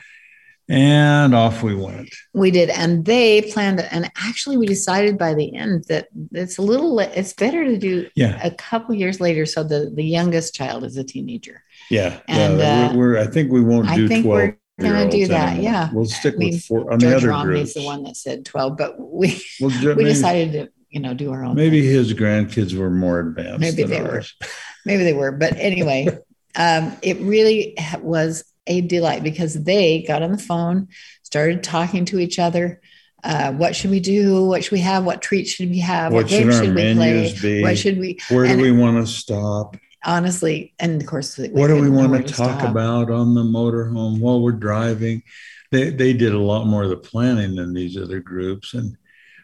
and 0.68 1.34
off 1.34 1.64
we 1.64 1.74
went. 1.74 2.14
We 2.32 2.52
did. 2.52 2.70
And 2.70 3.04
they 3.04 3.42
planned 3.42 3.80
it. 3.80 3.88
and 3.90 4.10
actually 4.16 4.56
we 4.56 4.66
decided 4.66 5.18
by 5.18 5.34
the 5.34 5.54
end 5.54 5.84
that 5.88 6.08
it's 6.30 6.58
a 6.58 6.62
little 6.62 7.00
it's 7.00 7.32
better 7.32 7.64
to 7.64 7.76
do 7.76 8.08
yeah. 8.14 8.38
a 8.42 8.52
couple 8.52 8.94
years 8.94 9.20
later. 9.20 9.46
So 9.46 9.64
the, 9.64 9.90
the 9.92 10.04
youngest 10.04 10.54
child 10.54 10.84
is 10.84 10.96
a 10.96 11.02
teenager. 11.02 11.64
Yeah. 11.90 12.20
And 12.28 12.58
yeah, 12.58 12.94
we're, 12.94 12.94
uh, 12.94 12.96
we're, 12.96 13.18
I 13.18 13.26
think 13.26 13.50
we 13.50 13.62
won't 13.62 13.88
do 13.94 14.06
12 14.06 14.24
we're 14.24 14.56
gonna 14.78 15.10
do 15.10 15.26
that. 15.26 15.48
Anymore. 15.54 15.64
Yeah. 15.64 15.90
We'll 15.92 16.06
stick 16.06 16.36
with 16.36 16.42
I 16.42 16.50
mean, 16.50 16.58
four 16.60 16.92
on 16.92 17.00
George 17.00 17.10
the 17.10 17.16
other 17.16 17.28
Romney's 17.28 17.58
groups. 17.58 17.74
the 17.74 17.84
one 17.84 18.04
that 18.04 18.16
said 18.16 18.44
12, 18.44 18.76
but 18.76 18.98
we 18.98 19.42
well, 19.60 19.70
we 19.70 19.86
maybe, 19.86 20.04
decided 20.04 20.52
to 20.52 20.68
you 20.90 21.00
know 21.00 21.14
do 21.14 21.32
our 21.32 21.44
own 21.44 21.54
maybe 21.54 21.80
thing. 21.82 21.90
his 21.90 22.14
grandkids 22.14 22.76
were 22.76 22.90
more 22.90 23.20
advanced 23.20 23.60
maybe 23.60 23.84
they 23.84 24.00
ours. 24.00 24.34
were 24.40 24.46
maybe 24.84 25.04
they 25.04 25.12
were 25.12 25.32
but 25.32 25.54
anyway 25.56 26.06
um, 26.56 26.96
it 27.02 27.18
really 27.20 27.76
was 28.00 28.44
a 28.66 28.80
delight 28.82 29.22
because 29.22 29.62
they 29.64 30.02
got 30.06 30.22
on 30.22 30.32
the 30.32 30.38
phone, 30.38 30.88
started 31.22 31.62
talking 31.62 32.04
to 32.06 32.18
each 32.18 32.38
other. 32.38 32.80
Uh, 33.25 33.52
what 33.52 33.75
should 33.76 33.90
we 33.90 34.00
do? 34.00 34.44
What 34.46 34.62
should 34.62 34.72
we 34.72 34.80
have? 34.80 35.04
What 35.04 35.22
treats 35.22 35.50
should 35.50 35.70
we 35.70 35.80
have? 35.80 36.12
What 36.12 36.25
What, 36.25 36.30
should 36.30 36.52
should 36.54 36.75
we 36.75 36.94
play? 36.94 37.34
be? 37.40 37.62
What 37.62 37.76
should 37.78 37.99
we? 37.99 38.18
Where 38.30 38.46
do 38.46 38.52
and- 38.52 38.62
we 38.62 38.70
want 38.72 39.04
to 39.04 39.12
stop? 39.12 39.76
Honestly, 40.04 40.72
and 40.78 41.00
of 41.00 41.06
course, 41.06 41.37
What 41.37 41.68
do 41.68 41.76
we 41.80 41.90
want 41.90 42.14
to 42.14 42.32
talk 42.32 42.60
stop. 42.60 42.70
about 42.70 43.10
on 43.10 43.34
the 43.34 43.42
motorhome 43.42 44.18
while 44.18 44.40
we're 44.40 44.52
driving? 44.52 45.22
They, 45.70 45.90
they 45.90 46.14
did 46.14 46.32
a 46.32 46.38
lot 46.38 46.64
more 46.64 46.84
of 46.84 46.88
the 46.88 46.96
planning 46.96 47.54
than 47.56 47.75
these 47.75 47.99
other 47.99 48.18
groups. 48.20 48.72
And 48.72 48.96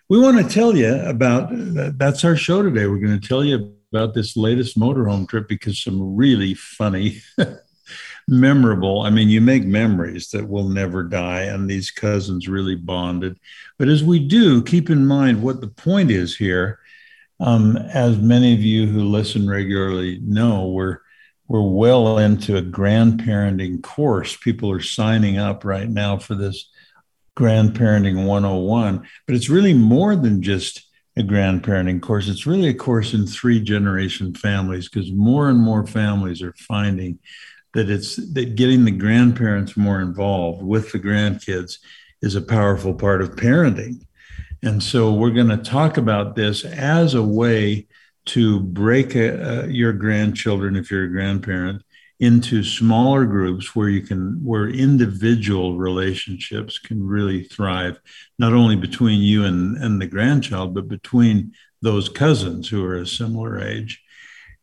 we 0.09 0.19
want 0.19 0.38
to 0.38 0.49
tell 0.49 0.75
you 0.75 0.95
about. 1.02 1.50
That's 1.99 2.25
our 2.25 2.37
show 2.37 2.62
today. 2.62 2.87
We're 2.87 2.99
going 2.99 3.21
to 3.21 3.28
tell 3.28 3.45
you 3.45 3.75
about 3.97 4.15
this 4.15 4.37
latest 4.37 4.79
motorhome 4.79 5.29
trip 5.29 5.49
because 5.49 5.83
some 5.83 6.17
really 6.17 6.55
funny, 6.55 7.23
memorable. 8.29 9.03
I 9.03 9.11
mean, 9.11 9.29
you 9.29 9.41
make 9.41 9.65
memories 9.65 10.29
that 10.31 10.49
will 10.49 10.69
never 10.69 11.03
die, 11.03 11.43
and 11.43 11.69
these 11.69 11.91
cousins 11.91 12.49
really 12.49 12.75
bonded. 12.75 13.38
But 13.79 13.88
as 13.88 14.03
we 14.03 14.19
do, 14.19 14.62
keep 14.62 14.91
in 14.91 15.07
mind 15.07 15.43
what 15.43 15.61
the 15.61 15.69
point 15.69 16.11
is 16.11 16.37
here. 16.37 16.81
Um, 17.38 17.76
as 17.76 18.19
many 18.19 18.55
of 18.55 18.61
you 18.61 18.87
who 18.87 19.05
listen 19.05 19.49
regularly 19.49 20.21
know, 20.23 20.69
we're 20.69 20.99
we're 21.49 21.62
well 21.62 22.19
into 22.19 22.57
a 22.57 22.62
grandparenting 22.62 23.81
course. 23.81 24.37
People 24.37 24.71
are 24.73 24.81
signing 24.81 25.38
up 25.38 25.65
right 25.65 25.88
now 25.88 26.19
for 26.19 26.35
this 26.35 26.69
grandparenting 27.37 28.26
101, 28.26 29.07
but 29.26 29.37
it's 29.37 29.49
really 29.49 29.75
more 29.75 30.17
than 30.17 30.43
just 30.43 30.86
a 31.17 31.23
grandparenting 31.23 32.01
course. 32.03 32.29
It's 32.29 32.47
really 32.47 32.69
a 32.69 32.75
course 32.75 33.15
in 33.15 33.27
three 33.27 33.61
generation 33.61 34.35
families 34.35 34.89
because 34.89 35.11
more 35.13 35.49
and 35.49 35.59
more 35.59 35.87
families 35.87 36.43
are 36.43 36.55
finding 36.59 37.19
that 37.73 37.91
it's 37.91 38.17
that 38.35 38.55
getting 38.55 38.85
the 38.85 38.91
grandparents 38.91 39.77
more 39.77 40.01
involved 40.01 40.63
with 40.63 40.93
the 40.93 40.99
grandkids 40.99 41.79
is 42.23 42.35
a 42.35 42.43
powerful 42.43 42.95
part 42.95 43.23
of 43.23 43.37
parenting. 43.37 44.03
And 44.63 44.83
so 44.83 45.13
we're 45.13 45.31
going 45.31 45.49
to 45.49 45.59
talk 45.59 45.97
about 45.97 46.35
this 46.35 46.65
as 46.65 47.15
a 47.15 47.23
way 47.23 47.87
to 48.27 48.61
break 48.61 49.15
a, 49.15 49.63
uh, 49.63 49.67
your 49.67 49.93
grandchildren, 49.93 50.77
if 50.77 50.91
you're 50.91 51.05
a 51.05 51.11
grandparent, 51.11 51.83
into 52.19 52.65
smaller 52.65 53.27
groups 53.27 53.77
where 53.77 53.89
you 53.89 54.01
can, 54.01 54.43
where 54.43 54.69
individual 54.69 55.77
relationships 55.77 56.79
can 56.79 57.07
really 57.07 57.45
thrive, 57.45 58.01
not 58.39 58.53
only 58.53 58.77
between 58.77 59.21
you 59.21 59.45
and, 59.45 59.77
and 59.77 60.01
the 60.01 60.07
grandchild, 60.07 60.75
but 60.75 60.89
between 60.89 61.53
those 61.83 62.09
cousins 62.09 62.69
who 62.69 62.85
are 62.85 62.97
a 62.97 63.07
similar 63.07 63.61
age. 63.61 64.03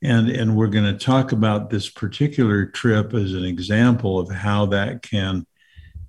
And, 0.02 0.30
and 0.30 0.56
we're 0.56 0.68
going 0.68 0.92
to 0.92 1.06
talk 1.06 1.32
about 1.32 1.70
this 1.70 1.90
particular 1.90 2.66
trip 2.66 3.14
as 3.14 3.34
an 3.34 3.46
example 3.46 4.20
of 4.20 4.30
how 4.30 4.66
that 4.68 5.02
can 5.02 5.46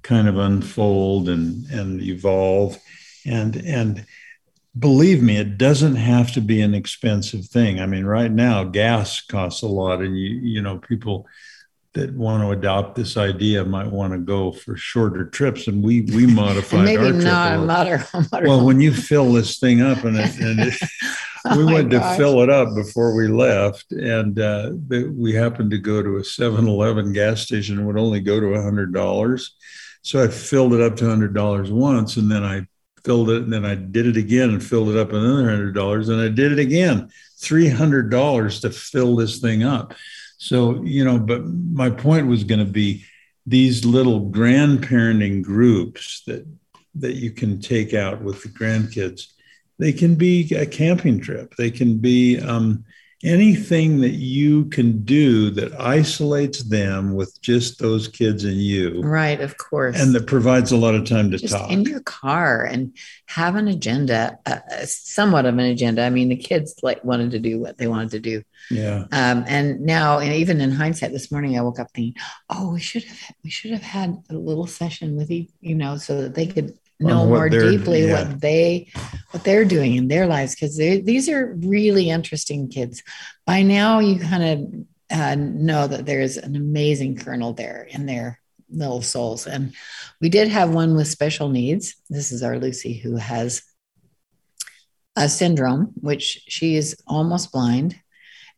kind 0.03 0.29
of 0.29 0.39
unfold 0.39 1.29
and, 1.29 1.67
and 1.71 2.01
evolve 2.03 2.79
and 3.27 3.57
and 3.57 4.07
believe 4.79 5.23
me 5.23 5.37
it 5.37 5.57
doesn't 5.57 5.97
have 5.97 6.33
to 6.33 6.41
be 6.41 6.61
an 6.61 6.75
expensive 6.75 7.45
thing 7.47 7.81
i 7.81 7.87
mean 7.87 8.05
right 8.05 8.33
now 8.33 8.65
gas 8.65 9.21
costs 9.21 9.63
a 9.63 9.67
lot 9.67 10.01
and 10.01 10.19
you 10.19 10.31
you 10.31 10.61
know 10.63 10.79
people 10.79 11.27
that 11.93 12.13
want 12.15 12.43
to 12.43 12.51
adopt 12.51 12.97
this 12.97 13.17
idea 13.17 13.65
might 13.65 13.87
want 13.87 14.13
to 14.13 14.19
go 14.19 14.51
for 14.51 14.77
shorter 14.77 15.27
trips 15.27 15.69
and 15.69 15.83
we 15.83 16.01
we 16.03 16.27
modified 16.35 16.85
maybe 16.85 17.05
our 17.05 17.13
trip 17.13 17.25
not 17.25 17.53
a 17.53 17.57
a 17.57 17.61
little. 17.61 17.67
motor, 17.67 18.07
motor 18.33 18.49
well 18.49 18.65
when 18.65 18.81
you 18.81 18.93
fill 18.93 19.33
this 19.33 19.59
thing 19.59 19.81
up 19.81 20.03
and 20.05 20.17
it, 20.17 20.37
and 20.41 20.61
it, 20.61 20.75
Oh 21.47 21.59
we 21.59 21.65
my 21.67 21.75
went 21.75 21.91
to 21.91 21.99
gosh. 21.99 22.17
fill 22.17 22.41
it 22.41 22.49
up 22.49 22.75
before 22.75 23.15
we 23.15 23.29
left 23.29 23.93
and 23.93 24.41
uh, 24.41 24.71
we 24.89 25.35
happened 25.35 25.71
to 25.73 25.79
go 25.79 26.03
to 26.03 26.17
a 26.17 26.23
7-eleven 26.23 27.13
gas 27.13 27.43
station 27.43 27.77
and 27.77 27.87
would 27.87 27.99
only 27.99 28.21
go 28.21 28.41
to 28.41 28.55
a 28.55 28.59
$100 28.59 29.51
so 30.01 30.25
i 30.25 30.27
filled 30.29 30.73
it 30.73 30.81
up 30.81 30.97
to 30.97 31.05
$100 31.05 31.71
once 31.71 32.17
and 32.17 32.31
then 32.31 32.43
i 32.43 32.67
filled 33.05 33.31
it 33.31 33.43
and 33.43 33.53
then 33.53 33.65
i 33.65 33.75
did 33.75 34.07
it 34.07 34.17
again 34.17 34.51
and 34.51 34.65
filled 34.65 34.89
it 34.89 34.97
up 34.97 35.13
another 35.13 35.45
$100 35.45 36.09
and 36.09 36.21
i 36.21 36.29
did 36.29 36.53
it 36.53 36.59
again. 36.59 37.11
$300 37.41 38.61
to 38.63 38.71
fill 38.71 39.17
this 39.17 39.39
thing 39.39 39.63
up. 39.63 39.93
So 40.39 40.83
you 40.83 41.05
know 41.05 41.19
but 41.19 41.45
my 41.45 41.91
point 41.91 42.27
was 42.27 42.45
going 42.45 42.65
to 42.65 42.73
be 42.73 43.05
these 43.47 43.85
little 43.85 44.31
grandparenting 44.31 45.43
groups 45.43 46.23
that 46.27 46.47
that 46.97 47.15
you 47.15 47.31
can 47.33 47.61
take 47.61 47.93
out 47.93 48.23
with 48.23 48.43
the 48.43 48.49
grandkids 48.49 49.35
they 49.79 49.93
can 49.93 50.15
be 50.15 50.55
a 50.55 50.67
camping 50.67 51.21
trip. 51.21 51.55
They 51.57 51.71
can 51.71 51.99
be 51.99 52.41
um, 52.41 52.85
anything 53.25 54.01
that 54.01 54.13
you 54.15 54.67
can 54.67 55.03
do 55.05 55.51
that 55.51 55.73
isolates 55.81 56.63
them 56.65 57.15
with 57.15 57.41
just 57.41 57.79
those 57.79 58.07
kids 58.07 58.45
and 58.45 58.57
you 58.57 59.01
Right, 59.03 59.41
of 59.41 59.57
course. 59.57 59.99
and 60.01 60.15
that 60.15 60.27
provides 60.27 60.73
a 60.73 60.77
lot 60.77 60.95
of 60.95 61.07
time 61.07 61.31
to 61.31 61.39
just 61.39 61.55
talk 61.55 61.71
in 61.71 61.83
your 61.83 62.01
car 62.01 62.65
and 62.65 62.97
have 63.27 63.57
an 63.57 63.69
agenda, 63.69 64.39
uh, 64.47 64.59
uh, 64.71 64.85
somewhat 64.85 65.47
of 65.47 65.55
an 65.55 65.61
agenda. 65.61 66.05
I 66.05 66.11
mean, 66.11 66.29
the 66.29 66.37
kids 66.37 66.77
like 66.83 67.03
wanted 67.05 67.31
to 67.33 67.39
do 67.39 67.59
what 67.59 67.79
they 67.79 67.87
wanted 67.89 68.11
to 68.13 68.21
do, 68.21 68.43
yeah 68.71 69.07
um, 69.13 69.45
and 69.47 69.81
now, 69.81 70.19
and 70.19 70.33
even 70.35 70.61
in 70.61 70.71
hindsight, 70.71 71.13
this 71.13 71.33
morning 71.33 71.59
I 71.59 71.63
woke 71.63 71.79
up 71.81 71.89
thinking, 71.95 72.21
"Oh, 72.51 72.73
we 72.73 72.81
should 72.81 73.05
have 73.05 73.19
we 73.43 73.51
should 73.51 73.73
have 73.73 73.83
had 73.83 74.23
a 74.31 74.35
little 74.35 74.67
session 74.67 75.17
with 75.17 75.31
you, 75.31 75.47
you 75.61 75.75
know, 75.75 75.97
so 75.97 76.23
that 76.23 76.35
they 76.35 76.47
could 76.47 76.79
know 77.01 77.27
more 77.27 77.49
deeply 77.49 78.07
yeah. 78.07 78.25
what 78.25 78.41
they 78.41 78.91
what 79.31 79.45
they're 79.45 79.65
doing 79.65 79.97
in 79.97 80.09
their 80.09 80.27
lives 80.27 80.55
because 80.55 80.77
these 80.77 81.29
are 81.29 81.55
really 81.57 82.11
interesting 82.11 82.69
kids. 82.69 83.03
By 83.47 83.63
now, 83.63 83.99
you 83.99 84.21
kind 84.21 84.45
of 85.11 85.19
uh, 85.19 85.35
know 85.37 85.87
that 85.87 86.07
there's 86.07 86.37
an 86.37 86.57
amazing 86.57 87.17
kernel 87.17 87.53
there 87.53 87.87
in 87.91 88.07
their 88.07 88.41
little 88.71 89.03
souls. 89.03 89.47
And 89.47 89.75
we 90.21 90.29
did 90.29 90.49
have 90.49 90.71
one 90.71 90.97
with 90.97 91.09
special 91.09 91.49
needs. 91.49 91.97
This 92.11 92.33
is 92.33 92.43
our 92.43 92.59
Lucy 92.59 92.95
who 92.95 93.17
has 93.17 93.63
a 95.17 95.29
syndrome, 95.29 95.93
which 96.01 96.43
she 96.49 96.77
is 96.77 96.97
almost 97.07 97.53
blind. 97.53 97.97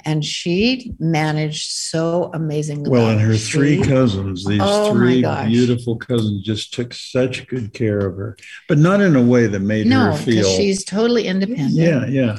And 0.06 0.24
she 0.24 0.94
managed 1.00 1.68
so 1.70 2.30
amazingly 2.32 2.88
well 2.88 3.10
and 3.10 3.20
her 3.20 3.36
three 3.36 3.82
cousins 3.82 4.44
these 4.46 4.60
Oh, 4.62 4.92
three 4.94 5.20
beautiful 5.46 5.96
cousins 5.96 6.44
just 6.44 6.72
took 6.72 6.94
such 6.94 7.46
good 7.48 7.72
care 7.74 7.98
of 7.98 8.16
her 8.16 8.36
but 8.68 8.78
not 8.78 9.00
in 9.00 9.16
a 9.16 9.22
way 9.22 9.48
that 9.48 9.60
made 9.60 9.86
no, 9.88 10.12
her 10.12 10.16
feel 10.16 10.48
she's 10.56 10.84
totally 10.84 11.26
independent. 11.26 11.72
yeah 11.72 12.06
yeah 12.06 12.38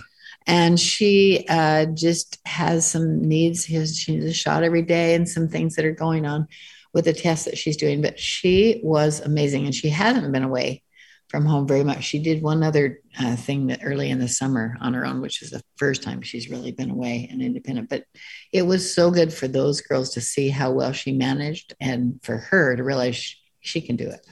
and 0.49 0.79
she 0.79 1.45
uh, 1.49 1.85
just 1.87 2.39
has 2.45 2.89
some 2.89 3.27
needs. 3.27 3.65
She 3.65 3.73
has- 3.73 4.07
needs 4.07 4.23
a 4.25 4.31
shot 4.33 4.63
every 4.63 4.81
day 4.81 5.13
and 5.15 5.27
some 5.27 5.49
things 5.49 5.75
that 5.75 5.83
are 5.83 5.91
going 5.91 6.25
on 6.25 6.47
with 6.93 7.03
the 7.03 7.11
tests 7.11 7.43
that 7.45 7.57
she's 7.57 7.75
doing. 7.75 8.01
But 8.01 8.17
she 8.17 8.79
was 8.81 9.19
amazing, 9.19 9.65
and 9.65 9.75
she 9.75 9.89
hasn't 9.89 10.31
been 10.31 10.43
away 10.43 10.83
from 11.29 11.45
home 11.45 11.67
very 11.67 11.83
much. 11.83 12.03
She 12.03 12.19
did 12.19 12.41
one 12.41 12.63
other 12.63 13.01
uh, 13.19 13.35
thing 13.35 13.67
that 13.67 13.81
early 13.83 14.09
in 14.09 14.19
the 14.19 14.27
summer 14.27 14.77
on 14.79 14.93
her 14.93 15.05
own, 15.05 15.21
which 15.21 15.41
is 15.41 15.51
the 15.51 15.61
first 15.75 16.01
time 16.01 16.21
she's 16.21 16.49
really 16.49 16.71
been 16.71 16.89
away 16.89 17.27
and 17.29 17.41
independent. 17.41 17.89
But 17.89 18.05
it 18.53 18.61
was 18.61 18.93
so 18.93 19.11
good 19.11 19.33
for 19.33 19.47
those 19.47 19.81
girls 19.81 20.11
to 20.11 20.21
see 20.21 20.49
how 20.49 20.71
well 20.71 20.93
she 20.93 21.11
managed, 21.11 21.75
and 21.81 22.19
for 22.23 22.37
her 22.37 22.75
to 22.75 22.83
realize 22.83 23.15
she, 23.15 23.35
she 23.59 23.81
can 23.81 23.95
do 23.95 24.09
it. 24.09 24.25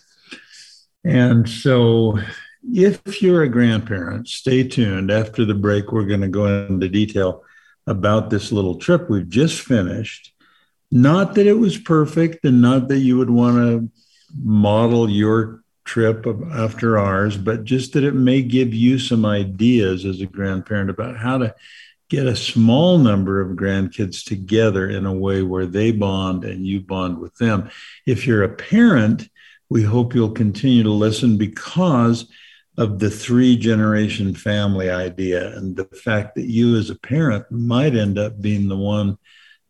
And 1.04 1.48
so, 1.48 2.18
if 2.64 3.22
you're 3.22 3.44
a 3.44 3.50
grandparent, 3.50 4.28
stay 4.28 4.68
tuned. 4.68 5.12
After 5.12 5.46
the 5.46 5.54
break, 5.54 5.92
we're 5.92 6.06
going 6.06 6.22
to 6.22 6.28
go 6.28 6.66
into 6.66 6.90
detail 6.90 7.44
about 7.88 8.30
this 8.30 8.52
little 8.52 8.80
trip 8.80 9.10
we've 9.10 9.30
just 9.30 9.62
finished. 9.62 10.34
Not 10.92 11.36
that 11.36 11.46
it 11.46 11.60
was 11.60 11.78
perfect 11.78 12.46
and 12.46 12.62
not 12.62 12.88
that 12.88 13.00
you 13.00 13.18
would 13.18 13.30
want 13.30 13.58
to 13.58 13.92
model 14.42 15.10
your 15.10 15.64
trip 15.86 16.26
after 16.52 16.98
ours, 16.98 17.38
but 17.38 17.64
just 17.64 17.94
that 17.94 18.04
it 18.04 18.16
may 18.16 18.42
give 18.42 18.74
you 18.74 19.00
some 19.00 19.26
ideas 19.26 20.04
as 20.04 20.20
a 20.20 20.26
grandparent 20.26 20.90
about 20.90 21.18
how 21.18 21.38
to 21.38 21.56
get 22.10 22.28
a 22.28 22.36
small 22.36 22.98
number 22.98 23.42
of 23.42 23.58
grandkids 23.58 24.24
together 24.24 24.90
in 24.90 25.06
a 25.06 25.14
way 25.14 25.42
where 25.42 25.66
they 25.66 25.92
bond 25.92 26.44
and 26.44 26.66
you 26.66 26.80
bond 26.80 27.20
with 27.20 27.36
them. 27.36 27.70
If 28.06 28.28
you're 28.28 28.44
a 28.44 28.50
parent, 28.50 29.30
we 29.70 29.84
hope 29.84 30.14
you'll 30.14 30.32
continue 30.32 30.84
to 30.84 30.92
listen 30.92 31.38
because 31.38 32.30
of 32.78 33.00
the 33.00 33.10
three 33.10 33.56
generation 33.56 34.36
family 34.36 34.90
idea 34.90 35.56
and 35.56 35.76
the 35.76 35.86
fact 35.86 36.36
that 36.36 36.46
you 36.46 36.76
as 36.76 36.90
a 36.90 36.96
parent 36.96 37.50
might 37.50 37.96
end 37.96 38.20
up 38.20 38.40
being 38.42 38.68
the 38.68 38.78
one 38.78 39.18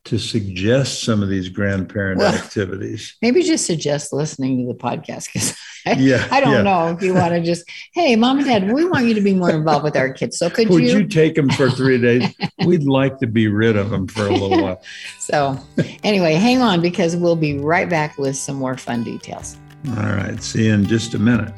to 0.06 0.20
suggest 0.20 1.04
some 1.04 1.24
of 1.24 1.30
these 1.30 1.50
grandparent 1.50 2.20
Well, 2.20 2.34
activities. 2.34 3.16
Maybe 3.22 3.42
just 3.42 3.66
suggest 3.66 4.14
listening 4.14 4.60
to 4.68 4.72
the 4.74 4.78
podcast 4.80 5.26
because 5.34 5.58
Yeah, 5.86 6.28
I 6.32 6.40
don't 6.40 6.54
yeah. 6.54 6.62
know 6.62 6.88
if 6.90 7.02
you 7.02 7.14
want 7.14 7.34
to 7.34 7.42
just, 7.42 7.68
hey, 7.94 8.16
mom 8.16 8.38
and 8.38 8.46
dad, 8.48 8.72
we 8.72 8.86
want 8.86 9.06
you 9.06 9.14
to 9.16 9.22
be 9.22 9.34
more 9.34 9.50
involved 9.50 9.84
with 9.84 9.96
our 9.96 10.14
kids. 10.14 10.38
So 10.38 10.50
could 10.50 10.70
Would 10.70 10.84
you? 10.84 11.00
you 11.00 11.08
take 11.08 11.34
them 11.36 11.50
for 11.50 11.70
three 11.72 12.00
days? 12.00 12.34
We'd 12.66 12.84
like 12.84 13.18
to 13.20 13.28
be 13.28 13.48
rid 13.48 13.76
of 13.78 13.90
them 13.90 14.08
for 14.08 14.28
a 14.28 14.32
little 14.32 14.62
while. 14.62 14.82
So 15.20 15.60
anyway, 16.04 16.36
hang 16.36 16.62
on 16.62 16.82
because 16.82 17.16
we'll 17.16 17.36
be 17.36 17.58
right 17.58 17.90
back 17.90 18.18
with 18.20 18.38
some 18.38 18.58
more 18.58 18.78
fun 18.78 19.04
details. 19.04 19.58
All 19.90 19.96
right. 19.96 20.42
See 20.42 20.68
you 20.68 20.74
in 20.74 20.86
just 20.86 21.16
a 21.16 21.20
minute. 21.20 21.52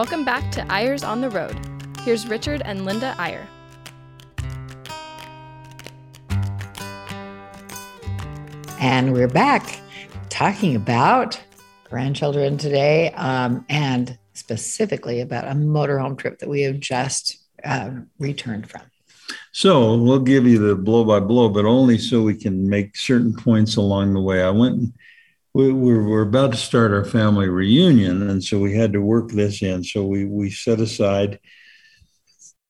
Welcome 0.00 0.24
back 0.24 0.50
to 0.52 0.72
Eyres 0.72 1.04
on 1.04 1.20
the 1.20 1.28
Road. 1.28 1.54
Here's 2.04 2.26
Richard 2.26 2.62
and 2.64 2.86
Linda 2.86 3.14
Eyre. 3.18 3.46
And 8.80 9.12
we're 9.12 9.28
back 9.28 9.78
talking 10.30 10.74
about 10.74 11.38
grandchildren 11.84 12.56
today 12.56 13.10
um, 13.10 13.66
and 13.68 14.16
specifically 14.32 15.20
about 15.20 15.44
a 15.44 15.50
motorhome 15.50 16.16
trip 16.16 16.38
that 16.38 16.48
we 16.48 16.62
have 16.62 16.80
just 16.80 17.36
uh, 17.62 17.90
returned 18.18 18.70
from. 18.70 18.80
So 19.52 19.98
we'll 19.98 20.20
give 20.20 20.46
you 20.46 20.66
the 20.66 20.76
blow 20.76 21.04
by 21.04 21.20
blow, 21.20 21.50
but 21.50 21.66
only 21.66 21.98
so 21.98 22.22
we 22.22 22.36
can 22.36 22.70
make 22.70 22.96
certain 22.96 23.34
points 23.36 23.76
along 23.76 24.14
the 24.14 24.22
way. 24.22 24.42
I 24.42 24.48
went 24.48 24.94
we 25.54 25.72
were, 25.72 26.08
we're 26.08 26.22
about 26.22 26.52
to 26.52 26.58
start 26.58 26.92
our 26.92 27.04
family 27.04 27.48
reunion, 27.48 28.28
and 28.28 28.42
so 28.42 28.58
we 28.58 28.74
had 28.74 28.92
to 28.92 29.00
work 29.00 29.30
this 29.30 29.62
in. 29.62 29.82
So 29.84 30.04
we 30.04 30.24
we 30.24 30.50
set 30.50 30.80
aside 30.80 31.40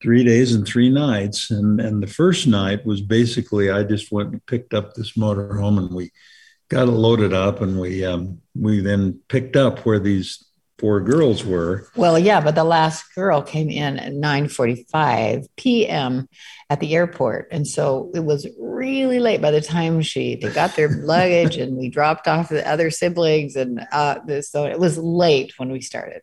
three 0.02 0.24
days 0.24 0.54
and 0.54 0.66
three 0.66 0.90
nights, 0.90 1.50
and 1.50 1.80
and 1.80 2.02
the 2.02 2.06
first 2.06 2.46
night 2.46 2.86
was 2.86 3.02
basically 3.02 3.70
I 3.70 3.82
just 3.82 4.10
went 4.10 4.32
and 4.32 4.46
picked 4.46 4.74
up 4.74 4.94
this 4.94 5.12
motorhome, 5.12 5.78
and 5.78 5.94
we 5.94 6.10
got 6.68 6.88
it 6.88 6.92
loaded 6.92 7.34
up, 7.34 7.60
and 7.60 7.78
we 7.78 8.04
um, 8.04 8.40
we 8.54 8.80
then 8.80 9.20
picked 9.28 9.56
up 9.56 9.80
where 9.80 9.98
these 9.98 10.44
four 10.80 11.00
girls 11.00 11.44
were. 11.44 11.86
Well, 11.94 12.18
yeah, 12.18 12.40
but 12.40 12.54
the 12.54 12.64
last 12.64 13.14
girl 13.14 13.42
came 13.42 13.68
in 13.68 13.98
at 13.98 14.12
9:45 14.12 15.46
p.m. 15.56 16.28
at 16.70 16.80
the 16.80 16.94
airport, 16.94 17.48
and 17.52 17.68
so 17.68 18.10
it 18.14 18.24
was 18.24 18.48
really 18.58 19.20
late 19.20 19.42
by 19.42 19.50
the 19.50 19.60
time 19.60 20.00
she 20.00 20.36
they 20.36 20.50
got 20.50 20.74
their 20.74 20.88
luggage 21.04 21.56
and 21.58 21.76
we 21.76 21.90
dropped 21.90 22.26
off 22.26 22.48
the 22.48 22.66
other 22.68 22.90
siblings, 22.90 23.54
and 23.54 23.86
uh, 23.92 24.18
so 24.40 24.64
it 24.64 24.80
was 24.80 24.96
late 24.98 25.52
when 25.58 25.70
we 25.70 25.80
started. 25.80 26.22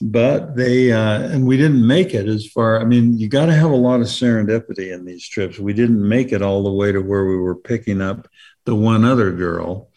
But 0.00 0.56
they 0.56 0.92
uh, 0.92 1.20
and 1.22 1.46
we 1.46 1.56
didn't 1.56 1.86
make 1.86 2.14
it 2.14 2.26
as 2.26 2.46
far. 2.46 2.80
I 2.80 2.84
mean, 2.84 3.18
you 3.18 3.28
got 3.28 3.46
to 3.46 3.54
have 3.54 3.70
a 3.70 3.76
lot 3.76 4.00
of 4.00 4.06
serendipity 4.06 4.92
in 4.92 5.04
these 5.04 5.28
trips. 5.28 5.58
We 5.58 5.74
didn't 5.74 6.06
make 6.06 6.32
it 6.32 6.42
all 6.42 6.62
the 6.62 6.72
way 6.72 6.92
to 6.92 7.00
where 7.00 7.26
we 7.26 7.36
were 7.36 7.56
picking 7.56 8.00
up 8.00 8.28
the 8.64 8.74
one 8.74 9.04
other 9.04 9.32
girl 9.32 9.91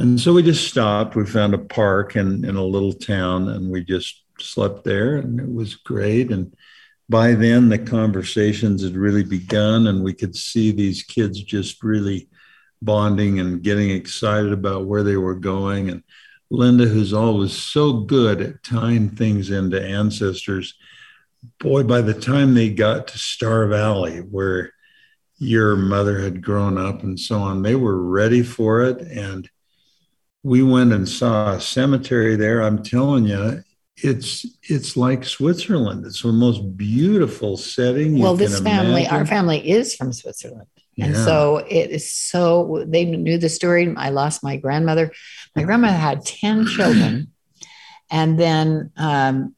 and 0.00 0.18
so 0.18 0.32
we 0.32 0.42
just 0.42 0.66
stopped. 0.66 1.14
We 1.14 1.26
found 1.26 1.52
a 1.52 1.58
park 1.58 2.16
in, 2.16 2.42
in 2.46 2.56
a 2.56 2.64
little 2.64 2.94
town 2.94 3.48
and 3.48 3.70
we 3.70 3.84
just 3.84 4.24
slept 4.38 4.82
there 4.82 5.16
and 5.16 5.38
it 5.38 5.52
was 5.52 5.74
great. 5.74 6.30
And 6.32 6.56
by 7.10 7.34
then, 7.34 7.68
the 7.68 7.78
conversations 7.78 8.82
had 8.82 8.96
really 8.96 9.24
begun 9.24 9.88
and 9.88 10.02
we 10.02 10.14
could 10.14 10.34
see 10.34 10.72
these 10.72 11.02
kids 11.02 11.42
just 11.42 11.82
really 11.82 12.30
bonding 12.80 13.40
and 13.40 13.62
getting 13.62 13.90
excited 13.90 14.54
about 14.54 14.86
where 14.86 15.02
they 15.02 15.18
were 15.18 15.34
going. 15.34 15.90
And 15.90 16.02
Linda, 16.50 16.86
who's 16.86 17.12
always 17.12 17.52
so 17.52 17.92
good 17.92 18.40
at 18.40 18.62
tying 18.62 19.10
things 19.10 19.50
into 19.50 19.84
ancestors, 19.84 20.76
boy, 21.58 21.82
by 21.82 22.00
the 22.00 22.18
time 22.18 22.54
they 22.54 22.70
got 22.70 23.08
to 23.08 23.18
Star 23.18 23.66
Valley, 23.66 24.20
where 24.20 24.72
your 25.36 25.76
mother 25.76 26.20
had 26.20 26.42
grown 26.42 26.78
up 26.78 27.02
and 27.02 27.20
so 27.20 27.38
on, 27.38 27.60
they 27.60 27.74
were 27.74 28.02
ready 28.02 28.42
for 28.42 28.80
it. 28.80 28.98
And 29.02 29.46
we 30.42 30.62
went 30.62 30.92
and 30.92 31.08
saw 31.08 31.52
a 31.52 31.60
cemetery 31.60 32.36
there. 32.36 32.62
I'm 32.62 32.82
telling 32.82 33.26
you, 33.26 33.62
it's 33.96 34.46
it's 34.62 34.96
like 34.96 35.24
Switzerland. 35.24 36.06
It's 36.06 36.22
the 36.22 36.32
most 36.32 36.76
beautiful 36.76 37.56
setting. 37.56 38.18
well, 38.18 38.36
this 38.36 38.60
family, 38.60 39.02
imagine. 39.02 39.16
our 39.16 39.26
family 39.26 39.70
is 39.70 39.94
from 39.94 40.12
Switzerland. 40.12 40.66
Yeah. 40.96 41.06
And 41.06 41.16
so 41.16 41.58
it 41.58 41.90
is 41.90 42.12
so 42.12 42.84
they 42.86 43.04
knew 43.04 43.38
the 43.38 43.48
story. 43.48 43.94
I 43.96 44.10
lost 44.10 44.42
my 44.42 44.56
grandmother. 44.56 45.12
My 45.54 45.62
grandmother 45.64 45.96
had 45.96 46.24
10 46.24 46.66
children. 46.66 47.28
And 48.12 48.40
then 48.40 48.90
um, 48.96 49.54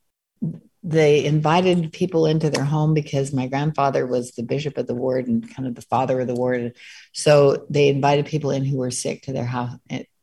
they 0.83 1.25
invited 1.25 1.91
people 1.91 2.27
into 2.27 2.51
their 2.51 2.65
home 2.65 2.93
because 2.93 3.33
my 3.33 3.47
grandfather 3.47 4.07
was 4.07 4.33
the 4.33 4.43
bishop 4.43 4.77
of 4.77 4.87
the 4.87 4.95
ward 4.95 5.27
and 5.27 5.49
kind 5.55 5.67
of 5.67 5.75
the 5.75 5.81
father 5.81 6.21
of 6.21 6.27
the 6.27 6.35
ward. 6.35 6.77
So 7.13 7.65
they 7.71 7.89
invited 7.89 8.27
people 8.27 8.51
in 8.51 8.65
who 8.65 8.77
were 8.77 8.91
sick 8.91 9.23
to 9.23 9.33
their 9.33 9.47
house 9.47 9.73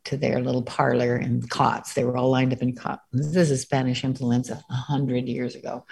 to 0.06 0.18
their 0.18 0.42
little 0.42 0.64
parlor 0.64 1.18
in 1.18 1.42
cots. 1.48 1.94
They 1.94 2.04
were 2.04 2.18
all 2.18 2.32
lined 2.32 2.54
up 2.54 2.62
in 2.62 2.76
cots. 2.76 3.02
This 3.12 3.52
is 3.52 3.62
Spanish 3.62 4.04
influenza 4.04 4.64
a 4.70 4.74
hundred 4.74 5.28
years 5.28 5.56
ago, 5.56 5.86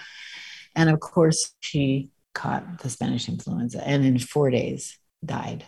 and 0.74 0.90
of 0.90 1.00
course 1.00 1.54
she 1.60 2.10
caught 2.34 2.78
the 2.78 2.90
Spanish 2.90 3.28
influenza, 3.28 3.86
and 3.86 4.04
in 4.04 4.18
four 4.18 4.50
days 4.50 4.98
died. 5.24 5.64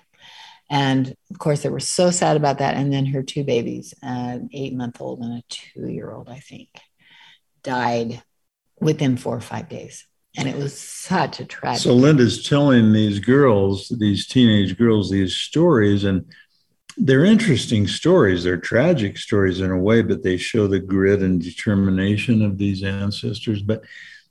And 0.71 1.17
of 1.31 1.39
course, 1.39 1.63
they 1.63 1.69
were 1.69 1.81
so 1.81 2.13
sad 2.13 2.37
about 2.37 2.59
that. 2.59 2.77
And 2.77 2.93
then 2.93 3.07
her 3.07 3.25
two 3.25 3.43
babies, 3.43 3.93
an 4.03 4.49
eight 4.53 4.73
month 4.73 5.01
old 5.01 5.19
and 5.21 5.39
a 5.39 5.43
two 5.49 5.89
year 5.89 6.13
old, 6.13 6.29
I 6.29 6.39
think, 6.39 6.69
died 7.65 8.23
within 8.81 9.17
four 9.17 9.37
or 9.37 9.41
five 9.41 9.69
days. 9.69 10.07
And 10.37 10.49
it 10.49 10.57
was 10.57 10.79
such 10.79 11.41
a 11.41 11.45
tragedy. 11.45 11.83
So 11.83 11.95
Linda's 11.95 12.49
telling 12.49 12.93
these 12.93 13.19
girls, 13.19 13.89
these 13.99 14.29
teenage 14.29 14.79
girls, 14.79 15.11
these 15.11 15.35
stories, 15.35 16.05
and 16.05 16.25
they're 17.03 17.25
interesting 17.25 17.87
stories. 17.87 18.45
They're 18.45 18.59
tragic 18.59 19.17
stories 19.17 19.61
in 19.61 19.71
a 19.71 19.79
way, 19.79 20.03
but 20.03 20.23
they 20.23 20.37
show 20.37 20.67
the 20.67 20.79
grit 20.79 21.23
and 21.23 21.41
determination 21.41 22.43
of 22.43 22.59
these 22.59 22.83
ancestors. 22.85 23.63
But 23.63 23.83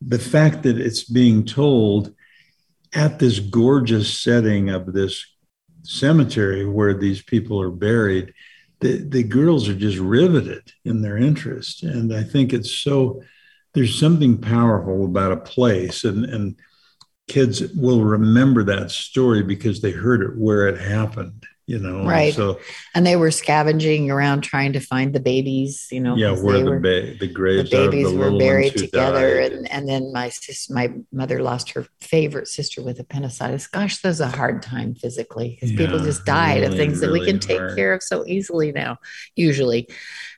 the 0.02 0.20
fact 0.20 0.64
that 0.64 0.78
it's 0.78 1.04
being 1.04 1.46
told 1.46 2.14
at 2.94 3.18
this 3.18 3.40
gorgeous 3.40 4.22
setting 4.22 4.70
of 4.70 4.94
this 4.94 5.26
cemetery 5.82 6.66
where 6.66 6.94
these 6.94 7.24
people 7.24 7.60
are 7.60 7.72
buried, 7.72 8.34
the, 8.82 8.98
the 8.98 9.24
girls 9.24 9.68
are 9.68 9.76
just 9.76 9.98
riveted 9.98 10.72
in 10.86 11.02
their 11.02 11.18
interest. 11.18 11.82
And 11.82 12.14
I 12.14 12.24
think 12.24 12.54
it's 12.54 12.72
so, 12.72 13.24
there's 13.74 14.00
something 14.00 14.38
powerful 14.38 15.06
about 15.06 15.32
a 15.32 15.38
place. 15.38 16.04
And, 16.04 16.24
and 16.24 16.56
kids 17.28 17.64
will 17.74 18.04
remember 18.04 18.64
that 18.66 18.92
story 18.92 19.42
because 19.42 19.82
they 19.82 19.92
heard 19.92 20.22
it 20.22 20.38
where 20.38 20.68
it 20.68 20.80
happened 20.80 21.46
you 21.70 21.78
know 21.78 22.04
right. 22.04 22.34
so 22.34 22.60
and 22.96 23.06
they 23.06 23.16
were 23.16 23.32
scavenging 23.32 24.10
around 24.10 24.42
trying 24.42 24.74
to 24.74 24.80
find 24.80 25.14
the 25.14 25.20
babies 25.20 25.88
you 25.92 26.00
know 26.00 26.16
yeah 26.16 26.32
where 26.32 26.64
the 26.64 26.80
ba- 26.82 27.18
the 27.20 27.32
graves 27.32 27.70
the 27.70 27.78
babies 27.78 28.12
the 28.12 28.18
were 28.18 28.36
buried 28.38 28.76
together 28.76 29.40
and, 29.40 29.72
and 29.72 29.88
then 29.88 30.12
my 30.12 30.30
sister 30.30 30.74
my 30.74 30.92
mother 31.12 31.42
lost 31.44 31.72
her 31.72 31.86
favorite 32.02 32.48
sister 32.48 32.82
with 32.82 33.00
appendicitis. 33.00 33.68
Gosh 33.68 34.02
that's 34.02 34.20
a 34.20 34.28
hard 34.28 34.62
time 34.62 34.96
physically 34.96 35.50
because 35.50 35.72
yeah, 35.72 35.78
people 35.78 36.00
just 36.00 36.26
died 36.26 36.62
really, 36.62 36.68
of 36.68 36.76
things 36.76 37.02
really 37.02 37.20
that 37.20 37.26
we 37.26 37.32
can 37.32 37.40
take 37.40 37.60
hard. 37.60 37.76
care 37.76 37.94
of 37.94 38.04
so 38.04 38.26
easily 38.26 38.72
now 38.72 38.98
usually. 39.36 39.88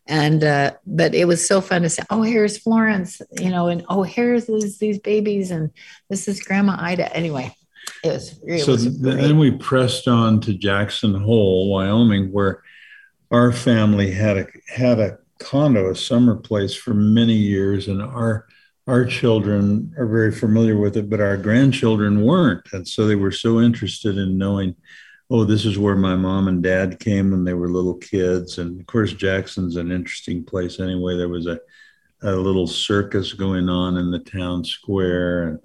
And 0.08 0.44
uh, 0.44 0.74
but 0.86 1.13
it 1.13 1.26
was 1.26 1.48
so 1.48 1.62
fun 1.62 1.84
to 1.84 1.89
say 1.89 2.04
oh 2.10 2.24
here's 2.24 2.58
florence 2.58 3.22
you 3.39 3.50
know 3.50 3.67
and 3.67 3.86
oh 3.88 4.04
here's 4.04 4.48
these, 4.48 4.78
these 4.80 5.00
babies 5.00 5.52
and 5.52 5.72
this 6.10 6.28
is 6.28 6.41
grandma 6.41 6.76
ida. 6.80 7.15
Anyway 7.15 7.56
it 8.03 8.13
was, 8.13 8.39
it 8.45 8.59
so 8.65 8.71
was 8.73 8.99
then 8.99 9.37
we 9.37 9.51
pressed 9.51 10.07
on 10.07 10.39
to 10.41 10.53
Jackson 10.53 11.13
Hole, 11.13 11.69
Wyoming, 11.69 12.31
where 12.31 12.63
our 13.29 13.51
family 13.51 14.11
had 14.11 14.37
a 14.37 14.47
had 14.67 14.99
a 14.99 15.19
condo, 15.39 15.91
a 15.91 15.95
summer 15.95 16.35
place 16.35 16.73
for 16.75 16.93
many 16.93 17.33
years, 17.33 17.87
and 17.87 18.01
our 18.01 18.47
our 18.87 19.05
children 19.05 19.93
are 19.97 20.07
very 20.07 20.31
familiar 20.31 20.77
with 20.77 20.97
it, 20.97 21.09
but 21.09 21.21
our 21.21 21.37
grandchildren 21.37 22.21
weren't, 22.23 22.67
and 22.73 22.87
so 22.87 23.05
they 23.05 23.15
were 23.15 23.31
so 23.31 23.61
interested 23.61 24.17
in 24.17 24.37
knowing. 24.37 24.75
Oh, 25.33 25.45
this 25.45 25.63
is 25.63 25.79
where 25.79 25.95
my 25.95 26.17
mom 26.17 26.49
and 26.49 26.61
dad 26.61 26.99
came 26.99 27.31
when 27.31 27.45
they 27.45 27.53
were 27.53 27.69
little 27.69 27.95
kids. 27.95 28.57
And 28.57 28.77
of 28.77 28.85
course, 28.85 29.13
Jackson's 29.13 29.77
an 29.77 29.89
interesting 29.89 30.43
place 30.43 30.77
anyway. 30.77 31.15
There 31.15 31.29
was 31.29 31.47
a, 31.47 31.57
a 32.21 32.35
little 32.35 32.67
circus 32.67 33.31
going 33.31 33.69
on 33.69 33.95
in 33.95 34.11
the 34.11 34.19
town 34.19 34.65
square. 34.65 35.47
And 35.47 35.59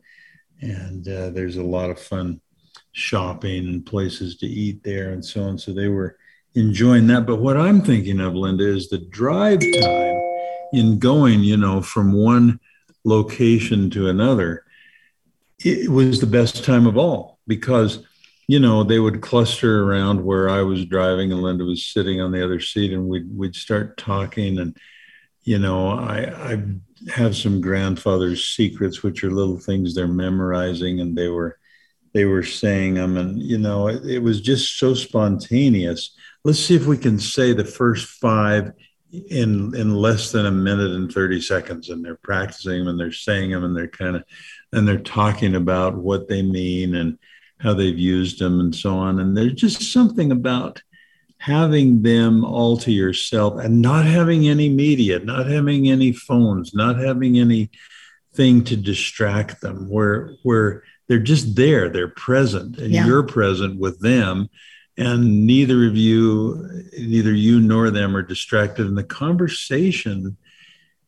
and 0.61 1.07
uh, 1.09 1.31
there's 1.31 1.57
a 1.57 1.62
lot 1.62 1.90
of 1.90 1.99
fun 1.99 2.40
shopping 2.92 3.66
and 3.66 3.85
places 3.85 4.37
to 4.38 4.47
eat 4.47 4.83
there 4.83 5.11
and 5.11 5.25
so 5.25 5.42
on. 5.42 5.59
So 5.59 5.73
they 5.73 5.88
were 5.88 6.16
enjoying 6.55 7.07
that. 7.09 7.27
But 7.27 7.37
what 7.37 7.57
I'm 7.57 7.83
thinking 7.83 8.21
of, 8.21 8.35
Linda, 8.35 8.66
is 8.66 8.88
the 8.88 8.99
drive 8.99 9.61
time 9.61 10.23
in 10.73 10.99
going, 10.99 11.40
you 11.40 11.57
know, 11.57 11.83
from 11.83 12.12
one 12.12 12.59
location 13.05 13.90
to 13.90 14.09
another. 14.09 14.64
It 15.59 15.90
was 15.90 16.21
the 16.21 16.27
best 16.27 16.64
time 16.64 16.87
of 16.87 16.97
all 16.97 17.38
because, 17.47 18.05
you 18.47 18.61
know, 18.61 18.83
they 18.83 18.99
would 18.99 19.23
cluster 19.23 19.85
around 19.85 20.25
where 20.25 20.49
I 20.49 20.62
was 20.62 20.85
driving 20.85 21.33
and 21.33 21.42
Linda 21.42 21.64
was 21.64 21.87
sitting 21.87 22.21
on 22.21 22.31
the 22.31 22.45
other 22.45 22.61
seat, 22.61 22.92
and 22.92 23.09
we'd 23.09 23.27
we'd 23.35 23.57
start 23.57 23.97
talking 23.97 24.59
and 24.59 24.77
you 25.47 25.61
know, 25.61 25.90
I, 25.90 26.53
I 26.53 26.62
have 27.15 27.37
some 27.37 27.61
grandfather's 27.61 28.45
secrets, 28.45 29.03
which 29.03 29.23
are 29.25 29.31
little 29.31 29.59
things 29.59 29.95
they're 29.95 30.09
memorizing, 30.09 31.01
and 31.01 31.17
they 31.17 31.29
were 31.29 31.59
they 32.13 32.25
were 32.25 32.43
saying 32.43 32.95
them, 32.95 33.17
and 33.17 33.41
you 33.41 33.59
know, 33.59 33.89
it, 33.89 34.05
it 34.07 34.19
was 34.21 34.41
just 34.41 34.79
so 34.79 34.95
spontaneous. 34.95 36.17
Let's 36.45 36.61
see 36.61 36.77
if 36.77 36.87
we 36.87 36.97
can 36.97 37.19
say 37.19 37.53
the 37.53 37.65
first 37.65 38.07
five 38.07 38.73
in 39.13 39.75
in 39.75 39.95
less 39.95 40.33
than 40.33 40.47
a 40.47 40.51
minute 40.51 40.91
and 40.91 41.13
30 41.13 41.41
seconds 41.41 41.91
and 41.91 42.05
they're 42.05 42.17
practicing 42.17 42.81
them 42.81 42.89
and 42.89 43.01
they're 43.01 43.13
saying 43.13 43.51
them 43.51 43.65
and 43.65 43.77
they're 43.77 43.89
kind 43.89 44.17
of 44.17 44.25
and 44.73 44.87
they're 44.87 44.99
talking 44.99 45.55
about 45.55 45.95
what 45.95 46.29
they 46.29 46.43
mean 46.43 46.97
and 46.97 47.19
how 47.59 47.73
they've 47.73 47.99
used 47.99 48.41
them 48.41 48.61
and 48.61 48.75
so 48.75 48.97
on 48.97 49.21
and 49.21 49.37
there's 49.37 49.55
just 49.55 49.93
something 49.93 50.33
about 50.33 50.83
having 51.38 52.03
them 52.03 52.44
all 52.44 52.77
to 52.79 52.90
yourself 52.92 53.61
and 53.62 53.81
not 53.83 54.05
having 54.05 54.49
any 54.49 54.68
media, 54.68 55.18
not 55.18 55.46
having 55.46 55.88
any 55.88 56.12
phones, 56.12 56.75
not 56.75 56.96
having 56.99 57.38
any 57.38 57.70
thing 58.35 58.62
to 58.64 58.77
distract 58.77 59.61
them 59.62 59.88
where 59.88 60.35
where 60.42 60.83
they're 61.09 61.18
just 61.18 61.57
there 61.57 61.88
they're 61.88 62.09
present 62.09 62.77
and 62.77 62.92
Yeah. 62.92 63.07
you're 63.07 63.22
present 63.22 63.81
with 63.81 63.99
them 64.01 64.49
and 64.99 65.46
neither 65.46 65.87
of 65.87 65.96
you 65.96 66.68
neither 66.99 67.33
you 67.33 67.61
nor 67.61 67.90
them 67.90 68.14
are 68.14 68.22
distracted 68.22 68.85
and 68.87 68.99
the 68.99 69.05
conversation 69.05 70.37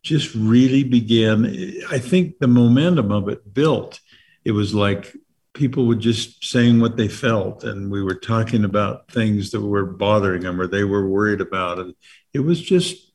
just 0.03 0.35
really 0.35 0.85
began 0.85 1.45
i 1.91 1.99
think 1.99 2.39
the 2.39 2.49
momentum 2.49 3.13
of 3.13 3.29
it 3.29 3.53
built 3.53 4.01
it 4.47 4.53
was 4.53 4.75
like 4.75 5.15
people 5.59 5.87
were 5.87 5.97
just 5.97 6.45
saying 6.45 6.79
what 6.79 6.97
they 6.97 7.09
felt 7.09 7.65
and 7.65 7.91
we 7.91 8.01
were 8.01 8.15
talking 8.15 8.65
about 8.65 9.11
things 9.11 9.51
that 9.51 9.61
were 9.61 9.85
bothering 9.85 10.43
them 10.43 10.61
or 10.61 10.69
they 10.69 10.85
were 10.85 11.09
worried 11.09 11.41
about 11.41 11.81
and 11.81 11.95
it 12.33 12.39
was 12.39 12.63
just 12.63 13.08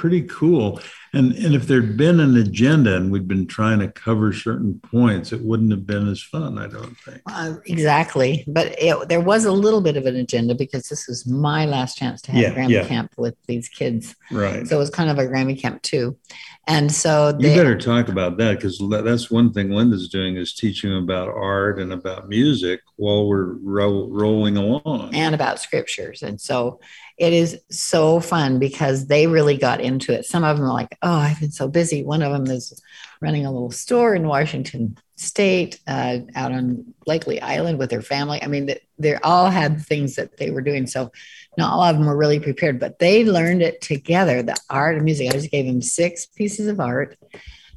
pretty 0.00 0.22
cool 0.22 0.78
and 1.14 1.32
and 1.44 1.54
if 1.54 1.66
there'd 1.66 1.96
been 1.96 2.20
an 2.20 2.36
agenda 2.36 2.94
and 2.96 3.10
we'd 3.10 3.26
been 3.26 3.46
trying 3.46 3.78
to 3.78 3.88
cover 3.88 4.32
certain 4.32 4.78
points 4.92 5.32
it 5.32 5.40
wouldn't 5.48 5.70
have 5.70 5.86
been 5.86 6.06
as 6.14 6.20
fun 6.22 6.58
i 6.58 6.66
don't 6.66 6.96
think 6.98 7.20
Uh, 7.26 7.54
exactly. 7.64 8.44
But 8.46 8.66
it, 8.78 9.08
there 9.08 9.20
was 9.32 9.44
a 9.46 9.52
little 9.64 9.80
bit 9.80 9.96
of 9.96 10.04
an 10.06 10.16
agenda 10.16 10.54
because 10.54 10.88
this 10.88 11.08
was 11.08 11.26
my 11.26 11.64
last 11.64 11.96
chance 11.96 12.20
to 12.22 12.32
have 12.32 12.42
Yeah, 12.42 12.54
Grammy 12.54 12.70
yeah. 12.70 12.86
Camp 12.86 13.12
with 13.16 13.36
these 13.46 13.68
kids. 13.68 14.14
right 14.30 14.66
So 14.68 14.76
it 14.76 14.78
was 14.78 14.90
kind 14.90 15.10
of 15.10 15.18
a 15.18 15.26
Grammy 15.26 15.56
Camp 15.60 15.82
too. 15.82 16.16
And 16.68 16.90
so 16.90 17.12
you 17.38 17.54
better 17.54 17.78
talk 17.78 18.08
about 18.08 18.36
that 18.38 18.56
because 18.56 18.82
that's 19.04 19.30
one 19.30 19.52
thing 19.52 19.70
linda's 19.70 20.08
doing 20.08 20.36
is 20.36 20.52
teaching 20.52 20.92
about 21.04 21.28
art 21.28 21.78
and 21.82 21.92
about 21.92 22.28
music 22.28 22.80
while 22.96 23.22
we're 23.28 23.52
ro- 23.76 24.08
rolling 24.10 24.56
along 24.56 25.14
and 25.14 25.34
about 25.34 25.60
scriptures. 25.60 26.22
And 26.22 26.40
so 26.40 26.80
it 27.18 27.32
is 27.32 27.58
so 27.70 28.20
fun 28.20 28.58
because 28.58 29.06
they 29.06 29.26
really 29.26 29.56
got 29.56 29.80
into 29.80 30.12
it. 30.12 30.26
Some 30.26 30.44
of 30.44 30.56
them 30.56 30.66
are 30.66 30.72
like, 30.72 30.96
oh, 31.02 31.16
I've 31.16 31.40
been 31.40 31.50
so 31.50 31.66
busy. 31.66 32.04
One 32.04 32.22
of 32.22 32.30
them 32.30 32.46
is 32.54 32.80
running 33.22 33.46
a 33.46 33.52
little 33.52 33.70
store 33.70 34.14
in 34.14 34.28
Washington 34.28 34.98
State 35.16 35.80
uh, 35.86 36.18
out 36.34 36.52
on 36.52 36.84
Blakely 37.06 37.40
Island 37.40 37.78
with 37.78 37.88
their 37.88 38.02
family. 38.02 38.42
I 38.42 38.48
mean, 38.48 38.66
they- 38.98 39.14
all 39.22 39.48
had 39.50 39.80
things 39.80 40.16
that 40.16 40.36
they 40.36 40.50
were 40.50 40.60
doing. 40.60 40.86
So 40.86 41.10
not 41.56 41.72
all 41.72 41.82
of 41.82 41.96
them 41.96 42.06
were 42.06 42.16
really 42.16 42.40
prepared, 42.40 42.78
but 42.78 42.98
they 42.98 43.24
learned 43.24 43.62
it 43.62 43.80
together 43.80 44.42
the 44.42 44.56
art 44.68 44.96
and 44.96 45.04
music. 45.04 45.28
I 45.28 45.32
just 45.32 45.50
gave 45.50 45.66
them 45.66 45.80
six 45.80 46.26
pieces 46.26 46.66
of 46.66 46.80
art, 46.80 47.18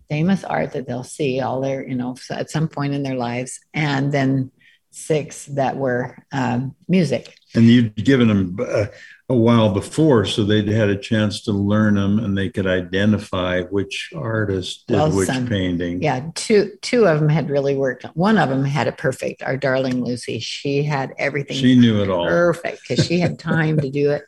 famous 0.10 0.43
art 0.43 0.73
that 0.73 0.88
they'll 0.88 1.04
see 1.04 1.39
all 1.39 1.62
their, 1.62 1.88
you 1.88 1.95
know, 1.95 2.15
at 2.30 2.49
some 2.49 2.67
point 2.67 2.93
in 2.93 3.04
their 3.04 3.15
lives. 3.15 3.60
And 3.73 4.12
then 4.12 4.52
six 4.91 5.45
that 5.45 5.78
were 5.78 6.17
um, 6.32 6.75
music. 6.88 7.36
and 7.56 7.65
you'd 7.65 7.95
given 7.95 8.28
them 8.28 8.58
uh, 8.60 8.86
a 9.30 9.36
while 9.36 9.71
before 9.71 10.25
so 10.25 10.43
they'd 10.43 10.67
had 10.67 10.89
a 10.89 10.97
chance 10.97 11.41
to 11.43 11.52
learn 11.52 11.93
them 11.95 12.17
and 12.17 12.36
they 12.36 12.49
could 12.49 12.65
identify 12.65 13.62
which 13.62 14.12
artist 14.15 14.88
did 14.88 14.95
Well, 14.95 15.12
which 15.12 15.28
son, 15.28 15.47
painting 15.47 16.02
Yeah, 16.02 16.30
two 16.34 16.71
two 16.82 17.06
of 17.06 17.19
them 17.19 17.30
had 17.30 17.49
really 17.49 17.75
worked. 17.75 18.04
One 18.15 18.38
of 18.39 18.49
them 18.49 18.65
had 18.65 18.88
it 18.88 18.97
perfect. 18.97 19.43
Our 19.43 19.58
darling 19.58 20.04
Lucy, 20.04 20.39
she 20.39 20.84
had 20.84 21.13
everything 21.19 21.58
she 21.58 21.75
knew 21.75 22.02
it 22.02 22.10
all 22.10 22.28
perfect 22.28 22.82
because 22.88 23.06
she 23.06 23.19
had 23.19 23.38
time 23.38 23.80
to 23.80 23.89
do 23.91 24.12
it, 24.12 24.23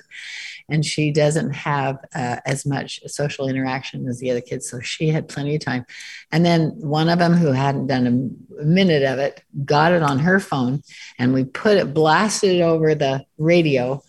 and 0.72 0.86
she 0.86 1.12
doesn't 1.12 1.52
have 1.52 1.98
uh, 2.16 2.38
as 2.46 2.66
much 2.66 3.02
social 3.06 3.50
interaction 3.50 4.08
as 4.08 4.20
the 4.20 4.32
other 4.32 4.42
kids, 4.42 4.70
so 4.70 4.80
she 4.80 5.10
had 5.10 5.28
plenty 5.28 5.56
of 5.56 5.62
time. 5.62 5.86
And 6.32 6.46
then 6.46 6.70
one 6.80 7.10
of 7.10 7.20
them 7.20 7.34
who 7.34 7.52
hadn't 7.52 7.88
done 7.88 8.08
a 8.60 8.64
minute 8.64 9.04
of 9.04 9.20
it 9.20 9.44
got 9.66 9.92
it 9.92 10.02
on 10.02 10.20
her 10.20 10.40
phone, 10.40 10.82
and 11.20 11.34
we 11.34 11.44
put 11.44 11.78
it 11.78 11.94
blasted 11.94 12.56
it 12.56 12.62
over 12.62 12.96
the 12.96 13.26
radio 13.38 14.02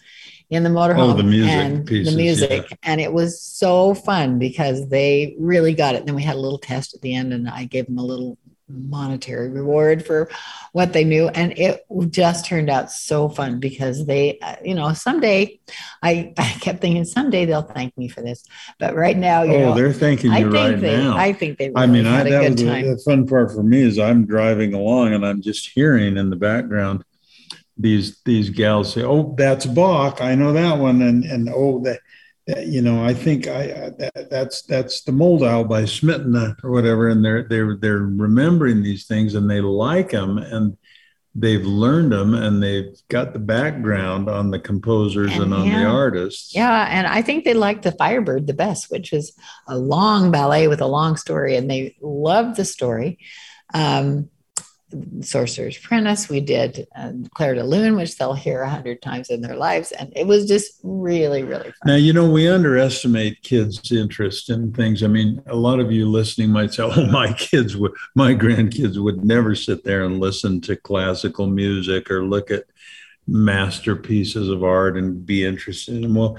in 0.51 0.62
the 0.62 0.70
motorhome. 0.70 1.12
Oh, 1.12 1.14
the 1.14 1.22
music 1.25 1.51
and 1.51 1.87
pieces, 1.87 2.12
the 2.12 2.22
music 2.22 2.79
and 2.83 3.01
it 3.01 3.12
was 3.12 3.40
so 3.42 3.94
fun 3.94 4.38
because 4.38 4.88
they 4.88 5.35
really 5.38 5.72
got 5.72 5.94
it. 5.94 5.98
And 5.98 6.09
then 6.09 6.14
we 6.14 6.22
had 6.22 6.37
a 6.37 6.40
little 6.40 6.59
test 6.59 6.94
at 6.94 7.01
the 7.01 7.14
end 7.14 7.33
and 7.33 7.48
i 7.48 7.64
gave 7.64 7.87
them 7.87 7.96
a 7.96 8.05
little 8.05 8.37
monetary 8.72 9.48
reward 9.48 10.04
for 10.04 10.30
what 10.72 10.92
they 10.92 11.04
knew. 11.04 11.28
And 11.28 11.52
it 11.58 11.85
just 12.11 12.46
turned 12.46 12.70
out 12.70 12.90
so 12.90 13.28
fun 13.28 13.61
because 13.61 14.06
they 14.06 14.38
uh, 14.40 14.56
you 14.64 14.74
know 14.74 14.92
someday 14.92 15.61
i 16.02 16.32
i 16.38 16.50
kept 16.61 16.80
thinking 16.80 17.04
someday 17.04 17.44
they'll 17.44 17.62
thank 17.62 17.96
me 17.96 18.08
for 18.08 18.22
this. 18.22 18.44
But 18.78 18.94
right 18.94 19.16
now 19.16 19.42
you 19.42 19.54
oh 19.54 19.61
know 19.61 19.74
they're 19.74 19.92
thanking 19.92 20.30
i 20.30 20.38
you 20.38 20.50
think 20.50 20.54
right 20.54 20.80
they 20.80 20.96
now. 20.96 21.16
I 21.16 21.32
think 21.32 21.58
they 21.58 21.68
really 21.68 21.82
I 21.82 21.87
mean, 21.87 22.06
I, 22.06 22.18
had 22.18 22.26
a 22.26 22.30
that 22.30 22.40
good 22.42 22.52
was 22.52 22.61
the, 22.61 22.66
time. 22.66 22.87
the 22.87 22.98
fun 22.98 23.26
part 23.26 23.52
for 23.52 23.62
me 23.62 23.82
is 23.82 23.98
I'm 23.98 24.26
driving 24.26 24.74
along 24.74 25.14
and 25.14 25.24
I'm 25.24 25.42
just 25.42 25.70
hearing 25.74 26.16
in 26.16 26.30
the 26.30 26.37
background 26.37 27.04
these 27.76 28.20
these 28.24 28.50
gals 28.50 28.92
say, 28.92 29.02
"Oh, 29.02 29.35
that's 29.37 29.66
Bach. 29.66 30.20
I 30.20 30.35
know 30.35 30.52
that 30.52 30.78
one," 30.78 31.02
and 31.02 31.24
and 31.24 31.48
oh, 31.48 31.80
that, 31.85 32.00
you 32.46 32.83
know, 32.83 33.05
I 33.05 33.14
think 33.14 33.46
I 33.46 33.62
I- 33.62 33.90
that, 33.98 34.28
that's 34.31 34.62
that's 34.62 35.02
the 35.02 35.12
Moldau 35.12 35.68
by 35.68 35.83
Smetana 35.83 36.57
or 36.64 36.70
whatever, 36.70 37.09
and 37.09 37.24
they're 37.24 37.44
they're 37.44 37.76
they're 37.76 37.98
remembering 37.98 38.83
these 38.83 39.07
things 39.07 39.35
and 39.35 39.48
they 39.50 39.61
like 39.61 40.11
them 40.11 40.38
and 40.38 40.76
they've 41.35 41.64
learned 41.64 42.12
them 42.12 42.35
and 42.35 42.62
they've 42.62 42.94
got 43.09 43.33
the 43.33 43.38
background 43.38 44.28
on 44.28 44.50
the 44.50 44.59
composers 44.59 45.33
and, 45.33 45.44
And 45.44 45.55
on 45.55 45.68
the 45.68 45.85
artists. 45.85 46.55
Yeah, 46.55 46.87
and 46.90 47.07
I 47.07 47.22
think 47.22 47.44
they 47.44 47.55
liked 47.55 47.85
the 47.85 47.92
Firebird 47.92 48.46
the 48.46 48.52
best, 48.52 48.90
which 48.90 49.12
is 49.14 49.33
a 49.66 49.78
long 49.78 50.31
ballet 50.31 50.68
with 50.68 50.83
a 50.83 50.87
long 50.87 51.16
story, 51.16 51.57
and 51.57 51.70
they 51.70 51.96
loved 52.02 52.57
the 52.57 52.66
story. 52.66 53.18
Um, 53.72 54.28
Sorcerer's 55.20 55.76
Apprentice, 55.76 56.28
we 56.28 56.40
did 56.40 56.87
uh, 56.96 57.12
Clair 57.35 57.55
de 57.55 57.64
Lune, 57.64 57.96
which 57.96 58.16
they'll 58.16 58.35
hear 58.35 58.62
a 58.62 58.70
hundred 58.70 59.02
times 59.02 59.31
in 59.31 59.40
their 59.40 59.57
lives, 59.57 59.92
and 59.92 60.12
it 60.14 60.26
was 60.26 60.46
just 60.46 60.81
really, 60.83 61.42
really 61.42 61.72
fun. 61.72 61.87
Now, 61.87 61.94
you 61.96 62.12
know, 62.12 62.31
we 62.31 62.48
underestimate 62.48 63.42
kids' 63.42 63.92
interest 63.92 64.50
in 64.50 64.72
things. 64.72 65.02
I 65.02 65.07
mean, 65.07 65.42
a 65.46 65.57
lot 65.57 65.81
of 65.81 65.90
you 65.90 66.09
listening 66.09 66.50
might 66.50 66.74
say, 66.74 66.83
oh, 66.96 67.07
my 67.07 67.33
kids 67.33 67.76
would, 67.76 67.92
my 68.14 68.35
grandkids 68.35 69.02
would 69.02 69.24
never 69.24 69.55
sit 69.55 69.85
there 69.85 70.05
and 70.05 70.20
listen 70.20 70.61
to 70.62 70.76
classical 70.76 71.46
music 71.46 72.11
or 72.11 72.24
look 72.24 72.50
at 72.50 72.64
masterpieces 73.26 74.48
of 74.48 74.64
art 74.64 74.96
and 74.96 75.24
be 75.24 75.44
interested 75.44 75.94
in 75.94 76.02
them. 76.02 76.14
Well, 76.14 76.38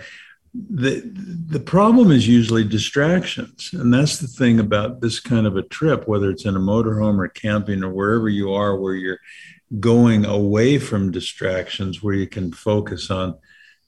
the, 0.54 1.02
the 1.48 1.60
problem 1.60 2.12
is 2.12 2.28
usually 2.28 2.64
distractions. 2.64 3.72
And 3.74 3.94
that's 3.94 4.20
the 4.20 4.28
thing 4.28 4.60
about 4.60 5.02
this 5.02 5.20
kind 5.20 5.48
of 5.48 5.58
a 5.58 5.64
trip, 5.64 6.08
whether 6.08 6.30
it's 6.30 6.46
in 6.46 6.56
a 6.56 6.60
motorhome 6.60 7.18
or 7.18 7.28
camping 7.28 7.84
or 7.84 7.92
wherever 7.92 8.30
you 8.30 8.54
are, 8.54 8.78
where 8.78 8.94
you're 8.94 9.20
going 9.80 10.26
away 10.26 10.78
from 10.78 11.12
distractions, 11.12 12.04
where 12.04 12.14
you 12.14 12.28
can 12.28 12.52
focus 12.52 13.10
on 13.10 13.36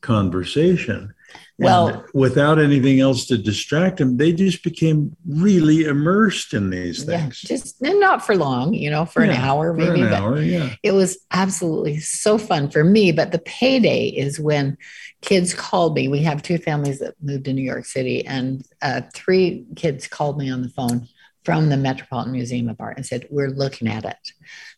conversation. 0.01 1.13
Well- 1.57 1.87
And 1.87 2.03
without 2.13 2.59
anything 2.59 2.99
else 2.99 3.25
to 3.27 3.37
distract 3.37 3.97
them, 3.97 4.17
they 4.17 4.33
just 4.33 4.63
became 4.63 5.15
really 5.27 5.83
immersed 5.85 6.53
in 6.53 6.69
these 6.69 7.03
things. 7.03 7.43
Yeah, 7.43 7.47
just 7.57 7.81
not 7.81 8.25
for 8.25 8.35
long, 8.35 8.73
you 8.73 8.89
know, 8.89 9.05
for 9.05 9.21
an 9.23 9.29
Yeah, 9.29 9.49
hour 9.49 9.73
For 9.73 9.79
maybe. 9.79 10.01
an 10.01 10.13
hour, 10.13 10.41
yeah. 10.41 10.75
it 10.83 10.91
was 10.91 11.17
absolutely 11.31 11.99
so 11.99 12.37
fun 12.37 12.69
for 12.69 12.83
me. 12.83 13.11
But 13.13 13.31
the 13.31 13.39
payday 13.39 14.07
is 14.07 14.39
when 14.39 14.77
kids 15.21 15.53
called 15.53 15.95
me. 15.95 16.07
We 16.07 16.23
have 16.23 16.41
two 16.41 16.57
families 16.57 16.99
that 16.99 17.15
moved 17.21 17.45
to 17.45 17.53
New 17.53 17.63
York 17.63 17.85
City, 17.85 18.25
and 18.25 18.63
uh, 18.81 19.01
three 19.13 19.65
kids 19.75 20.07
called 20.07 20.37
me 20.37 20.51
on 20.51 20.61
the 20.61 20.69
phone 20.69 21.07
from 21.45 21.69
the 21.69 21.77
Metropolitan 21.77 22.31
Museum 22.33 22.67
of 22.69 22.77
Art 22.79 22.97
and 22.97 23.05
said, 23.05 23.27
"We're 23.29 23.49
looking 23.51 23.87
at 23.87 24.03
it, 24.03 24.17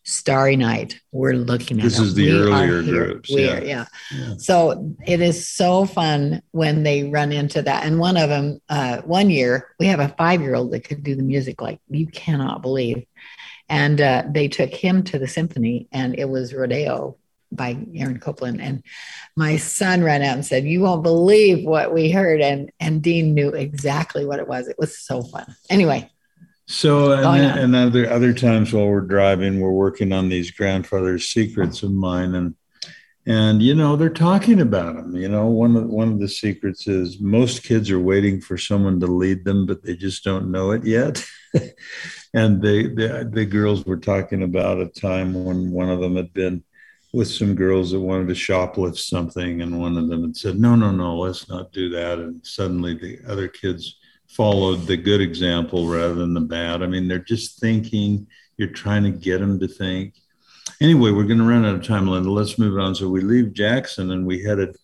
Starry 0.04 0.54
Night. 0.56 1.00
We're 1.12 1.34
looking 1.34 1.78
at 1.78 1.84
This 1.84 1.98
it. 1.98 2.02
is 2.02 2.14
the 2.14 2.30
We 2.30 2.38
earlier 2.38 2.82
groups, 2.82 3.30
We 3.30 3.44
yeah. 3.46 3.56
are, 3.58 3.64
yeah. 3.64 3.84
Yeah. 4.14 4.34
So 4.38 4.94
it 5.06 5.20
is 5.20 5.48
so 5.48 5.84
fun 5.86 6.42
when 6.52 6.82
they 6.82 7.04
run 7.04 7.32
into 7.32 7.62
that. 7.62 7.84
And 7.84 7.98
one 7.98 8.16
of 8.16 8.28
them, 8.28 8.60
uh, 8.68 8.98
one 9.02 9.30
year, 9.30 9.68
we 9.80 9.86
have 9.86 10.00
a 10.00 10.14
five 10.18 10.40
year 10.42 10.54
old 10.54 10.72
that 10.72 10.84
could 10.84 11.02
do 11.02 11.14
the 11.16 11.22
music 11.22 11.60
like 11.60 11.80
you 11.88 12.06
cannot 12.06 12.62
believe. 12.62 13.04
And 13.68 14.00
uh, 14.00 14.24
they 14.30 14.48
took 14.48 14.70
him 14.72 15.02
to 15.04 15.18
the 15.18 15.26
symphony, 15.28 15.88
and 15.92 16.18
it 16.18 16.28
was 16.28 16.54
Rodeo 16.54 17.16
by 17.52 17.78
Aaron 17.94 18.18
Copland. 18.20 18.60
And 18.60 18.82
my 19.36 19.56
son 19.56 20.02
ran 20.02 20.22
out 20.22 20.34
and 20.36 20.44
said, 20.46 20.64
You 20.64 20.80
won't 20.80 21.02
believe 21.02 21.66
what 21.66 21.92
we 21.92 22.10
heard. 22.10 22.40
And, 22.40 22.70
and 22.80 23.02
Dean 23.02 23.34
knew 23.34 23.50
exactly 23.50 24.24
what 24.24 24.38
it 24.38 24.48
was. 24.48 24.68
It 24.68 24.78
was 24.78 24.98
so 24.98 25.22
fun. 25.22 25.54
Anyway, 25.68 26.10
So 26.68 27.12
oh, 27.12 27.12
and, 27.12 27.22
Going 27.22 27.40
then, 27.40 27.58
and 27.58 27.76
other 27.76 28.10
other 28.10 28.34
times 28.34 28.74
while 28.74 28.88
we're 28.88 29.00
driving, 29.00 29.58
we're 29.58 29.72
working 29.72 30.12
on 30.12 30.28
these 30.28 30.50
grandfather's 30.50 31.26
secrets 31.26 31.82
of 31.82 31.92
mine, 31.92 32.34
and 32.34 32.54
and 33.26 33.62
you 33.62 33.74
know 33.74 33.96
they're 33.96 34.10
talking 34.10 34.60
about 34.60 34.96
them. 34.96 35.16
You 35.16 35.30
know, 35.30 35.46
one 35.46 35.76
of 35.76 35.86
one 35.86 36.12
of 36.12 36.20
the 36.20 36.28
secrets 36.28 36.86
is 36.86 37.20
most 37.20 37.62
kids 37.62 37.90
are 37.90 37.98
waiting 37.98 38.42
for 38.42 38.58
someone 38.58 39.00
to 39.00 39.06
lead 39.06 39.46
them, 39.46 39.64
but 39.64 39.82
they 39.82 39.96
just 39.96 40.24
don't 40.24 40.52
know 40.52 40.72
it 40.72 40.84
yet. 40.84 41.24
and 42.34 42.60
they, 42.60 42.82
the 42.82 43.26
the 43.32 43.46
girls 43.46 43.86
were 43.86 43.96
talking 43.96 44.42
about 44.42 44.78
a 44.78 44.88
time 44.88 45.32
when 45.42 45.70
one 45.70 45.88
of 45.88 46.00
them 46.00 46.16
had 46.16 46.34
been 46.34 46.62
with 47.14 47.28
some 47.28 47.54
girls 47.54 47.92
that 47.92 48.00
wanted 48.00 48.28
to 48.28 48.34
shoplift 48.34 48.98
something, 48.98 49.62
and 49.62 49.80
one 49.80 49.96
of 49.96 50.08
them 50.08 50.20
had 50.20 50.36
said, 50.36 50.58
"No, 50.60 50.74
no, 50.74 50.90
no, 50.90 51.16
let's 51.16 51.48
not 51.48 51.72
do 51.72 51.88
that." 51.88 52.18
And 52.18 52.46
suddenly 52.46 52.92
the 52.92 53.20
other 53.26 53.48
kids 53.48 53.96
followed 54.28 54.86
the 54.86 54.96
good 54.96 55.20
example 55.20 55.88
rather 55.88 56.14
than 56.14 56.34
the 56.34 56.40
bad. 56.40 56.82
I 56.82 56.86
mean, 56.86 57.08
they're 57.08 57.18
just 57.18 57.58
thinking. 57.60 58.26
You're 58.56 58.68
trying 58.68 59.04
to 59.04 59.10
get 59.10 59.38
them 59.38 59.58
to 59.60 59.68
think. 59.68 60.14
Anyway, 60.80 61.10
we're 61.10 61.24
going 61.24 61.38
to 61.38 61.44
run 61.44 61.64
out 61.64 61.74
of 61.74 61.84
time, 61.84 62.06
Linda. 62.06 62.30
Let's 62.30 62.58
move 62.58 62.78
on. 62.78 62.94
So 62.94 63.08
we 63.08 63.20
leave 63.20 63.52
Jackson 63.52 64.10
and 64.10 64.26
we 64.26 64.42
headed 64.42 64.76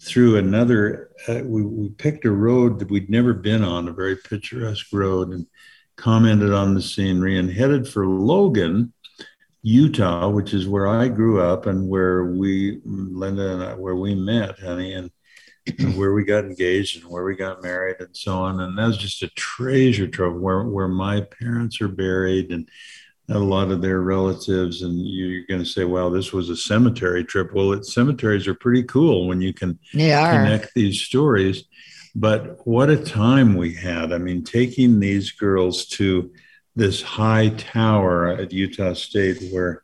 through 0.00 0.36
another. 0.36 1.10
Uh, 1.28 1.40
we, 1.44 1.62
we 1.62 1.88
picked 1.90 2.24
a 2.24 2.30
road 2.30 2.78
that 2.78 2.90
we'd 2.90 3.10
never 3.10 3.32
been 3.32 3.62
on, 3.62 3.88
a 3.88 3.92
very 3.92 4.16
picturesque 4.16 4.92
road, 4.92 5.30
and 5.30 5.46
commented 5.96 6.52
on 6.52 6.74
the 6.74 6.82
scenery, 6.82 7.38
and 7.38 7.50
headed 7.50 7.88
for 7.88 8.06
Logan, 8.06 8.92
Utah, 9.62 10.28
which 10.28 10.52
is 10.54 10.68
where 10.68 10.86
I 10.86 11.08
grew 11.08 11.40
up 11.40 11.66
and 11.66 11.88
where 11.88 12.24
we, 12.24 12.80
Linda 12.84 13.54
and 13.54 13.62
I, 13.62 13.74
where 13.74 13.96
we 13.96 14.14
met, 14.14 14.58
honey, 14.58 14.92
and, 14.92 15.10
and 15.10 15.12
where 15.94 16.12
we 16.12 16.24
got 16.24 16.44
engaged 16.44 17.02
and 17.02 17.10
where 17.10 17.24
we 17.24 17.34
got 17.34 17.62
married 17.62 17.96
and 18.00 18.16
so 18.16 18.34
on. 18.38 18.60
And 18.60 18.78
that 18.78 18.86
was 18.86 18.98
just 18.98 19.22
a 19.22 19.28
treasure 19.28 20.06
trove 20.06 20.40
where, 20.40 20.64
where 20.64 20.88
my 20.88 21.22
parents 21.22 21.80
are 21.80 21.88
buried 21.88 22.50
and 22.50 22.68
a 23.28 23.38
lot 23.38 23.70
of 23.70 23.82
their 23.82 24.00
relatives. 24.00 24.82
And 24.82 25.00
you're 25.00 25.46
going 25.46 25.62
to 25.62 25.68
say, 25.68 25.84
wow, 25.84 26.08
this 26.08 26.32
was 26.32 26.50
a 26.50 26.56
cemetery 26.56 27.24
trip. 27.24 27.52
Well, 27.52 27.72
it, 27.72 27.84
cemeteries 27.84 28.46
are 28.46 28.54
pretty 28.54 28.84
cool 28.84 29.26
when 29.26 29.40
you 29.40 29.52
can 29.52 29.78
connect 29.92 30.74
these 30.74 31.00
stories. 31.00 31.64
But 32.14 32.66
what 32.66 32.88
a 32.88 32.96
time 32.96 33.56
we 33.56 33.74
had. 33.74 34.12
I 34.12 34.18
mean, 34.18 34.44
taking 34.44 35.00
these 35.00 35.32
girls 35.32 35.86
to, 35.86 36.32
this 36.76 37.00
high 37.00 37.48
tower 37.48 38.28
at 38.28 38.52
Utah 38.52 38.92
State 38.92 39.50
where 39.50 39.82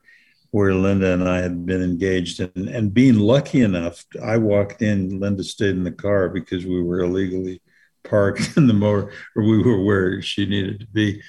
where 0.53 0.75
Linda 0.75 1.15
and 1.15 1.27
I 1.27 1.39
had 1.39 1.65
been 1.65 1.83
engaged 1.83 2.39
and, 2.39 2.69
and 2.69 2.93
being 2.95 3.19
lucky 3.19 3.63
enough, 3.63 4.05
I 4.23 4.37
walked 4.37 4.83
in, 4.83 5.19
Linda 5.19 5.43
stayed 5.43 5.75
in 5.75 5.83
the 5.83 5.91
car 5.91 6.29
because 6.29 6.67
we 6.67 6.83
were 6.83 7.01
illegally 7.01 7.63
parked 8.05 8.53
in 8.57 8.67
the 8.67 8.75
motor, 8.75 9.13
or 9.35 9.43
we 9.43 9.63
were 9.63 9.83
where 9.83 10.21
she 10.21 10.45
needed 10.45 10.81
to 10.81 10.87
be 10.87 11.23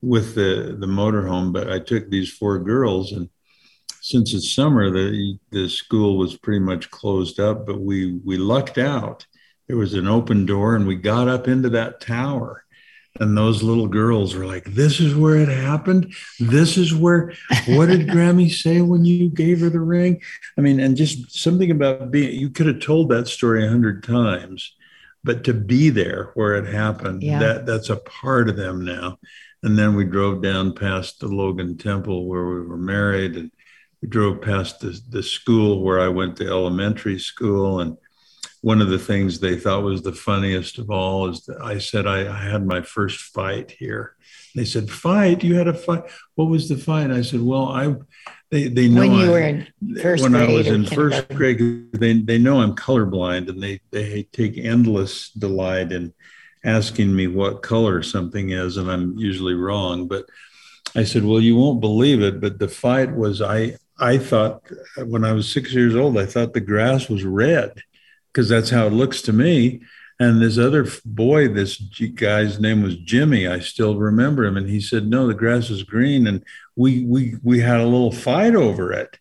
with 0.00 0.34
the, 0.34 0.76
the 0.80 0.86
motorhome. 0.86 1.52
But 1.52 1.70
I 1.70 1.78
took 1.78 2.08
these 2.08 2.32
four 2.32 2.58
girls 2.58 3.12
and 3.12 3.28
since 4.00 4.32
it's 4.32 4.54
summer, 4.54 4.90
the, 4.90 5.38
the 5.50 5.68
school 5.68 6.16
was 6.16 6.38
pretty 6.38 6.60
much 6.60 6.90
closed 6.90 7.38
up, 7.38 7.66
but 7.66 7.82
we, 7.82 8.18
we 8.24 8.38
lucked 8.38 8.78
out. 8.78 9.26
There 9.68 9.76
was 9.76 9.92
an 9.92 10.08
open 10.08 10.46
door 10.46 10.74
and 10.74 10.86
we 10.86 10.96
got 10.96 11.28
up 11.28 11.48
into 11.48 11.68
that 11.68 12.00
tower 12.00 12.64
and 13.18 13.36
those 13.36 13.62
little 13.62 13.88
girls 13.88 14.34
were 14.34 14.46
like, 14.46 14.64
This 14.64 15.00
is 15.00 15.14
where 15.14 15.36
it 15.36 15.48
happened. 15.48 16.14
This 16.38 16.76
is 16.76 16.94
where, 16.94 17.32
what 17.68 17.86
did 17.86 18.08
Grammy 18.08 18.50
say 18.50 18.80
when 18.80 19.04
you 19.04 19.28
gave 19.28 19.60
her 19.60 19.70
the 19.70 19.80
ring? 19.80 20.20
I 20.56 20.60
mean, 20.60 20.78
and 20.78 20.96
just 20.96 21.36
something 21.36 21.70
about 21.70 22.10
being, 22.10 22.38
you 22.38 22.50
could 22.50 22.66
have 22.66 22.80
told 22.80 23.08
that 23.10 23.26
story 23.26 23.66
a 23.66 23.68
hundred 23.68 24.04
times, 24.04 24.74
but 25.24 25.44
to 25.44 25.54
be 25.54 25.90
there 25.90 26.30
where 26.34 26.54
it 26.54 26.72
happened, 26.72 27.22
yeah. 27.22 27.40
that 27.40 27.66
that's 27.66 27.90
a 27.90 27.96
part 27.96 28.48
of 28.48 28.56
them 28.56 28.84
now. 28.84 29.18
And 29.62 29.76
then 29.76 29.94
we 29.94 30.04
drove 30.04 30.42
down 30.42 30.74
past 30.74 31.20
the 31.20 31.28
Logan 31.28 31.76
Temple 31.76 32.26
where 32.26 32.46
we 32.46 32.60
were 32.62 32.78
married, 32.78 33.36
and 33.36 33.50
we 34.00 34.08
drove 34.08 34.40
past 34.40 34.80
the, 34.80 34.98
the 35.10 35.22
school 35.22 35.82
where 35.82 36.00
I 36.00 36.08
went 36.08 36.36
to 36.36 36.46
elementary 36.46 37.18
school. 37.18 37.80
And 37.80 37.98
one 38.62 38.82
of 38.82 38.90
the 38.90 38.98
things 38.98 39.40
they 39.40 39.56
thought 39.56 39.82
was 39.82 40.02
the 40.02 40.12
funniest 40.12 40.78
of 40.78 40.90
all 40.90 41.28
is 41.28 41.46
that 41.46 41.60
I 41.62 41.78
said 41.78 42.06
I, 42.06 42.30
I, 42.30 42.50
had 42.50 42.66
my 42.66 42.82
first 42.82 43.18
fight 43.18 43.70
here. 43.70 44.16
They 44.54 44.66
said, 44.66 44.90
"Fight? 44.90 45.42
You 45.42 45.54
had 45.54 45.68
a 45.68 45.74
fight? 45.74 46.04
What 46.34 46.46
was 46.50 46.68
the 46.68 46.76
fight?" 46.76 47.10
I 47.10 47.22
said, 47.22 47.40
"Well, 47.40 47.68
I." 47.68 47.94
They, 48.50 48.66
they 48.66 48.88
know 48.88 49.02
when 49.02 49.12
you 49.12 49.26
I, 49.26 49.28
were 49.28 49.40
in 49.40 49.66
first 50.02 50.24
when 50.24 50.32
grade 50.32 50.50
I 50.50 50.52
was 50.52 50.66
in 50.66 50.84
first 50.84 51.28
grade. 51.28 51.92
They 51.92 52.14
they 52.14 52.38
know 52.38 52.60
I'm 52.60 52.74
colorblind, 52.74 53.48
and 53.48 53.62
they 53.62 53.80
they 53.92 54.24
take 54.24 54.58
endless 54.58 55.30
delight 55.30 55.92
in 55.92 56.12
asking 56.64 57.14
me 57.14 57.28
what 57.28 57.62
color 57.62 58.02
something 58.02 58.50
is, 58.50 58.76
and 58.76 58.90
I'm 58.90 59.16
usually 59.16 59.54
wrong. 59.54 60.08
But 60.08 60.26
I 60.96 61.04
said, 61.04 61.24
"Well, 61.24 61.40
you 61.40 61.56
won't 61.56 61.80
believe 61.80 62.22
it, 62.22 62.40
but 62.40 62.58
the 62.58 62.68
fight 62.68 63.14
was 63.14 63.40
I." 63.40 63.76
I 64.02 64.16
thought 64.16 64.62
when 64.96 65.26
I 65.26 65.32
was 65.32 65.52
six 65.52 65.74
years 65.74 65.94
old, 65.94 66.16
I 66.16 66.24
thought 66.24 66.54
the 66.54 66.60
grass 66.60 67.10
was 67.10 67.22
red 67.22 67.82
because 68.32 68.48
that's 68.48 68.70
how 68.70 68.86
it 68.86 68.92
looks 68.92 69.22
to 69.22 69.32
me. 69.32 69.80
And 70.18 70.42
this 70.42 70.58
other 70.58 70.86
boy, 71.04 71.48
this 71.48 71.78
guy's 72.14 72.60
name 72.60 72.82
was 72.82 72.96
Jimmy. 72.96 73.48
I 73.48 73.60
still 73.60 73.96
remember 73.96 74.44
him, 74.44 74.58
and 74.58 74.68
he 74.68 74.80
said, 74.80 75.06
"No, 75.06 75.26
the 75.26 75.34
grass 75.34 75.70
is 75.70 75.82
green." 75.82 76.26
And 76.26 76.44
we 76.76 77.04
we 77.04 77.36
we 77.42 77.60
had 77.60 77.80
a 77.80 77.86
little 77.86 78.12
fight 78.12 78.54
over 78.54 78.92
it, 78.92 79.18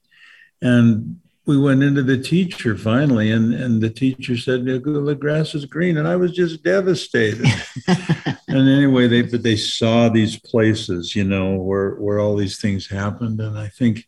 and 0.62 1.22
we 1.45 1.58
went 1.58 1.84
into 1.84 2.04
the 2.04 2.17
teacher 2.17 2.78
finally, 2.78 3.32
and 3.32 3.54
and 3.54 3.82
the 3.82 3.89
teacher 3.89 4.36
said, 4.36 4.65
"The 4.65 5.17
grass 5.17 5.56
is 5.56 5.63
green," 5.63 5.95
and 5.95 6.08
I 6.08 6.17
was 6.17 6.34
just 6.34 6.65
devastated. 6.65 7.48
and 7.88 8.69
anyway, 8.69 9.08
they 9.08 9.22
but 9.22 9.41
they 9.41 9.56
saw 9.56 10.10
these 10.10 10.38
places, 10.38 11.15
you 11.15 11.24
know, 11.24 11.56
where 11.56 11.91
where 11.95 12.19
all 12.19 12.36
these 12.36 12.60
things 12.60 12.88
happened, 12.88 13.39
and 13.39 13.58
I 13.58 13.69
think 13.69 14.06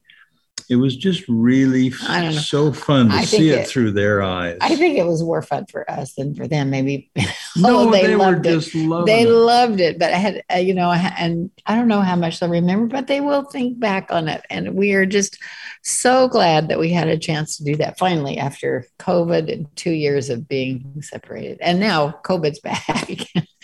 it 0.71 0.77
was 0.77 0.95
just 0.95 1.25
really 1.27 1.91
so 1.91 2.71
fun 2.71 3.09
to 3.09 3.27
see 3.27 3.49
it, 3.49 3.59
it, 3.59 3.67
through 3.67 3.91
their 3.91 4.23
eyes. 4.23 4.57
I 4.61 4.77
think 4.77 4.97
it 4.97 5.05
was 5.05 5.21
more 5.21 5.41
fun 5.41 5.65
for 5.65 5.89
us 5.91 6.13
than 6.13 6.33
for 6.33 6.47
them. 6.47 6.69
Maybe 6.69 7.11
no, 7.57 7.89
oh, 7.89 7.91
they, 7.91 8.07
they 8.07 8.15
loved 8.15 8.45
it. 8.45 8.71
they 9.05 9.23
it. 9.23 9.29
loved 9.29 9.81
it, 9.81 9.99
but 9.99 10.13
I 10.13 10.15
had, 10.15 10.43
uh, 10.49 10.59
you 10.59 10.73
know, 10.73 10.89
and 10.89 11.51
I 11.65 11.75
don't 11.75 11.89
know 11.89 11.99
how 11.99 12.15
much 12.15 12.39
they'll 12.39 12.47
remember, 12.47 12.87
but 12.87 13.07
they 13.07 13.19
will 13.19 13.43
think 13.43 13.81
back 13.81 14.13
on 14.13 14.29
it. 14.29 14.45
And 14.49 14.75
we 14.75 14.93
are 14.93 15.05
just 15.05 15.37
so 15.83 16.29
glad 16.29 16.69
that 16.69 16.79
we 16.79 16.89
had 16.89 17.09
a 17.09 17.17
chance 17.17 17.57
to 17.57 17.65
do 17.65 17.75
that 17.75 17.97
finally 17.97 18.37
after 18.37 18.87
COVID 18.97 19.51
and 19.51 19.75
two 19.75 19.91
years 19.91 20.29
of 20.29 20.47
being 20.47 21.01
separated. 21.01 21.57
And 21.59 21.81
now 21.81 22.17
COVID's 22.23 22.59
back. 22.61 23.09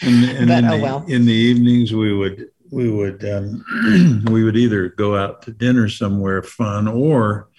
and, 0.02 0.26
and 0.26 0.48
but, 0.50 0.66
oh 0.66 0.76
the, 0.76 0.84
well. 0.84 1.06
In 1.08 1.26
the 1.26 1.32
evenings, 1.32 1.94
we 1.94 2.14
would 2.14 2.50
we 2.72 2.90
would 2.90 3.24
um, 3.26 4.24
we 4.32 4.44
would 4.44 4.58
either 4.58 4.90
go 4.90 5.16
out 5.16 5.42
to 5.44 5.52
dinner 5.52 5.90
somewhere 5.90 6.42
fun 6.42 6.88
or 6.88 7.50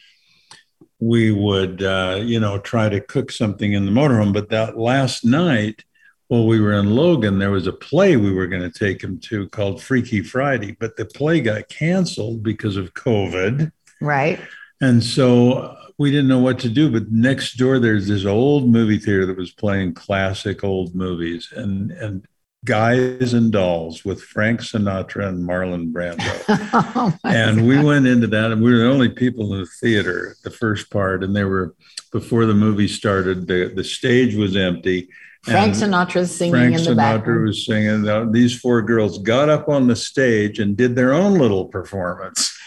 we 1.00 1.30
would 1.30 1.82
uh, 1.82 2.20
you 2.22 2.40
know 2.40 2.58
try 2.58 2.88
to 2.88 3.00
cook 3.00 3.30
something 3.30 3.72
in 3.72 3.86
the 3.86 3.92
motorhome. 3.92 4.32
But 4.32 4.50
that 4.50 4.78
last 4.78 5.24
night 5.24 5.84
while 6.28 6.46
we 6.46 6.60
were 6.60 6.74
in 6.74 6.94
logan 6.94 7.38
there 7.38 7.50
was 7.50 7.66
a 7.66 7.72
play 7.72 8.16
we 8.16 8.32
were 8.32 8.46
going 8.46 8.60
to 8.60 8.78
take 8.78 9.02
him 9.02 9.18
to 9.20 9.48
called 9.48 9.82
freaky 9.82 10.22
friday. 10.22 10.76
But 10.78 10.96
the 10.96 11.06
play 11.06 11.40
got 11.40 11.68
canceled 11.68 12.42
because 12.42 12.76
of 12.76 12.94
covid. 12.94 13.72
Right. 14.00 14.38
And 14.80 15.02
so 15.02 15.76
we 15.98 16.12
didn't 16.12 16.28
know 16.28 16.38
what 16.38 16.60
to 16.60 16.68
do. 16.68 16.90
But 16.90 17.10
next 17.10 17.56
door 17.56 17.78
there's 17.78 18.08
this 18.08 18.24
old 18.24 18.68
movie 18.68 18.98
theater 18.98 19.26
that 19.26 19.36
was 19.36 19.50
playing 19.50 19.94
classic 19.94 20.62
old 20.62 20.94
movies. 20.94 21.52
And 21.54 21.90
and 21.92 22.26
Guys 22.64 23.34
and 23.34 23.52
Dolls 23.52 24.04
with 24.04 24.22
Frank 24.22 24.60
Sinatra 24.60 25.28
and 25.28 25.48
Marlon 25.48 25.92
Brando. 25.92 26.44
oh 26.96 27.14
and 27.24 27.66
we 27.66 27.82
went 27.82 28.06
into 28.06 28.26
that, 28.26 28.50
and 28.50 28.62
we 28.62 28.72
were 28.72 28.78
the 28.78 28.90
only 28.90 29.08
people 29.08 29.54
in 29.54 29.60
the 29.60 29.66
theater, 29.80 30.36
the 30.42 30.50
first 30.50 30.90
part, 30.90 31.22
and 31.22 31.34
they 31.34 31.44
were 31.44 31.74
before 32.10 32.46
the 32.46 32.54
movie 32.54 32.88
started. 32.88 33.46
The 33.46 33.72
the 33.74 33.84
stage 33.84 34.34
was 34.34 34.56
empty. 34.56 35.08
Frank 35.42 35.74
Sinatra's 35.74 36.36
singing 36.36 36.52
Frank 36.52 36.76
in 36.76 36.84
the 36.84 36.94
back. 36.96 37.14
Sinatra 37.14 37.18
background. 37.18 37.46
was 37.46 37.64
singing. 37.64 38.32
These 38.32 38.58
four 38.58 38.82
girls 38.82 39.18
got 39.18 39.48
up 39.48 39.68
on 39.68 39.86
the 39.86 39.96
stage 39.96 40.58
and 40.58 40.76
did 40.76 40.96
their 40.96 41.12
own 41.12 41.38
little 41.38 41.66
performance 41.66 42.57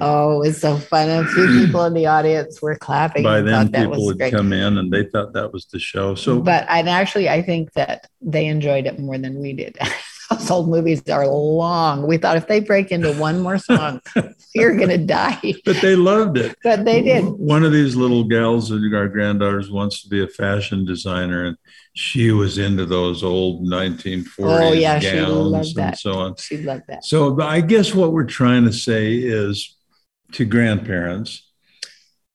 oh, 0.00 0.42
it's 0.42 0.58
so 0.58 0.76
fun. 0.76 1.08
A 1.08 1.26
few 1.26 1.46
people 1.46 1.84
in 1.84 1.94
the 1.94 2.06
audience 2.06 2.60
were 2.62 2.76
clapping. 2.76 3.22
By 3.22 3.40
then, 3.40 3.72
people 3.72 4.04
would 4.06 4.18
great. 4.18 4.32
come 4.32 4.52
in 4.52 4.78
and 4.78 4.92
they 4.92 5.04
thought 5.04 5.32
that 5.32 5.52
was 5.52 5.66
the 5.66 5.78
show. 5.78 6.14
So, 6.14 6.40
but 6.40 6.66
and 6.68 6.88
actually, 6.88 7.28
I 7.28 7.42
think 7.42 7.72
that 7.72 8.08
they 8.20 8.46
enjoyed 8.46 8.86
it 8.86 8.98
more 8.98 9.18
than 9.18 9.40
we 9.40 9.52
did. 9.52 9.76
Those 10.30 10.50
old 10.50 10.68
movies 10.68 11.02
are 11.08 11.26
long. 11.26 12.06
We 12.06 12.16
thought 12.16 12.36
if 12.36 12.48
they 12.48 12.60
break 12.60 12.90
into 12.90 13.12
one 13.14 13.40
more 13.40 13.58
song, 13.58 14.00
you're 14.54 14.76
going 14.76 14.88
to 14.88 14.98
die. 14.98 15.54
But 15.64 15.80
they 15.80 15.94
loved 15.94 16.36
it. 16.38 16.56
But 16.64 16.84
they 16.84 17.02
did. 17.02 17.24
One 17.24 17.64
of 17.64 17.72
these 17.72 17.94
little 17.94 18.24
gals, 18.24 18.72
our 18.72 19.08
granddaughters, 19.08 19.70
wants 19.70 20.02
to 20.02 20.08
be 20.08 20.22
a 20.22 20.28
fashion 20.28 20.84
designer, 20.84 21.44
and 21.44 21.56
she 21.94 22.32
was 22.32 22.58
into 22.58 22.86
those 22.86 23.22
old 23.22 23.66
1940s 23.66 24.26
oh, 24.38 24.72
yeah, 24.72 25.00
gowns 25.00 25.76
and 25.76 25.96
so 25.96 26.12
on. 26.14 26.36
She 26.36 26.58
loved 26.58 26.84
that. 26.88 27.04
So 27.04 27.40
I 27.40 27.60
guess 27.60 27.94
what 27.94 28.12
we're 28.12 28.24
trying 28.24 28.64
to 28.64 28.72
say 28.72 29.14
is 29.14 29.76
to 30.32 30.44
grandparents, 30.44 31.50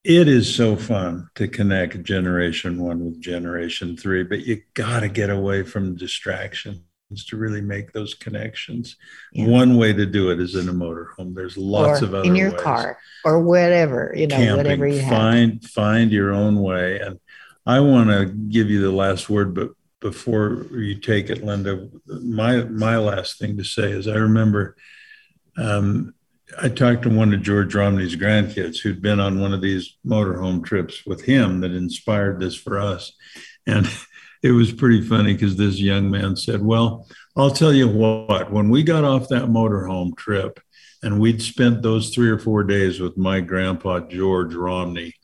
it 0.04 0.28
is 0.28 0.54
so 0.54 0.76
fun 0.76 1.30
to 1.36 1.48
connect 1.48 2.04
generation 2.04 2.82
one 2.82 3.06
with 3.06 3.22
generation 3.22 3.96
three, 3.96 4.24
but 4.24 4.46
you 4.46 4.62
got 4.74 5.02
to 5.02 5.10
get 5.10 5.30
away 5.30 5.64
from 5.64 5.96
distractions 7.12 7.26
to 7.26 7.38
really 7.38 7.62
make 7.62 7.92
those 7.92 8.14
connections. 8.14 8.96
Yeah. 9.34 9.48
One 9.48 9.78
way 9.78 9.94
to 9.94 10.06
do 10.06 10.32
it 10.32 10.40
is 10.40 10.56
in 10.56 10.70
a 10.70 10.74
motorhome. 10.74 11.36
There's 11.36 11.58
lots 11.58 12.02
or 12.02 12.06
of 12.06 12.14
other 12.16 12.28
in 12.28 12.36
your 12.36 12.52
ways. 12.52 12.62
car 12.62 12.98
or 13.26 13.42
whatever 13.42 14.14
you 14.16 14.28
know, 14.28 14.36
Camping. 14.36 14.58
whatever 14.58 14.88
you 14.88 15.02
find 15.02 15.62
have. 15.62 15.72
find 15.72 16.12
your 16.12 16.32
own 16.34 16.62
way 16.62 17.00
and 17.00 17.20
I 17.66 17.80
want 17.80 18.10
to 18.10 18.26
give 18.26 18.72
you 18.72 18.82
the 18.82 18.92
last 18.92 19.30
word, 19.30 19.54
but 19.54 19.70
before 20.00 20.66
you 20.72 20.96
take 20.96 21.30
it, 21.30 21.44
Linda, 21.44 21.90
my 22.08 22.64
my 22.64 22.98
last 22.98 23.38
thing 23.38 23.56
to 23.58 23.64
say 23.64 23.92
is 23.92 24.08
I 24.08 24.16
remember 24.16 24.76
um, 25.58 26.16
I 26.60 26.70
talked 26.70 27.04
to 27.04 27.10
one 27.10 27.32
of 27.36 27.44
George 27.44 27.76
Romney's 27.76 28.16
grandkids 28.16 28.80
who'd 28.80 29.00
been 29.00 29.20
on 29.20 29.40
one 29.40 29.54
of 29.54 29.62
these 29.62 29.96
motorhome 30.04 30.66
trips 30.66 31.06
with 31.06 31.24
him 31.24 31.62
that 31.62 31.72
inspired 31.72 32.40
this 32.40 32.56
for 32.56 32.80
us, 32.80 33.12
and 33.68 33.88
it 34.44 34.52
was 34.52 34.72
pretty 34.72 35.02
funny 35.02 35.34
because 35.34 35.56
this 35.56 35.80
young 35.80 36.10
man 36.10 36.36
said, 36.36 36.62
"Well, 36.62 37.08
I'll 37.36 37.52
tell 37.52 37.74
you 37.74 37.88
what. 37.88 38.52
When 38.52 38.70
we 38.70 38.84
got 38.84 39.04
off 39.04 39.30
that 39.30 39.46
motorhome 39.46 40.16
trip." 40.18 40.60
And 41.04 41.20
we'd 41.20 41.42
spent 41.42 41.82
those 41.82 42.12
three 42.12 42.30
or 42.30 42.38
four 42.38 42.64
days 42.64 43.00
with 43.00 43.18
my 43.18 43.42
grandpa, 43.42 44.02
George 44.02 44.54
Romney 44.54 45.16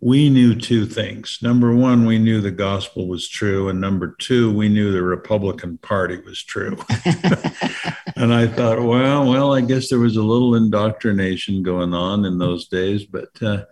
we 0.00 0.30
knew 0.30 0.54
two 0.54 0.86
things. 0.86 1.38
Number 1.42 1.74
one, 1.74 2.06
we 2.06 2.18
knew 2.18 2.40
the 2.40 2.50
gospel 2.50 3.06
was 3.06 3.28
true. 3.28 3.68
And 3.68 3.80
number 3.80 4.16
two, 4.18 4.52
we 4.54 4.68
knew 4.68 4.92
the 4.92 5.02
Republican 5.02 5.76
Party 5.78 6.18
was 6.24 6.42
true. 6.42 6.78
and 8.16 8.32
I 8.32 8.46
thought, 8.46 8.82
well, 8.82 9.28
well, 9.28 9.52
I 9.52 9.60
guess 9.60 9.90
there 9.90 9.98
was 9.98 10.16
a 10.16 10.22
little 10.22 10.54
indoctrination 10.54 11.62
going 11.62 11.92
on 11.92 12.24
in 12.24 12.38
those 12.38 12.66
days, 12.68 13.04
but 13.04 13.30
uh, 13.42 13.64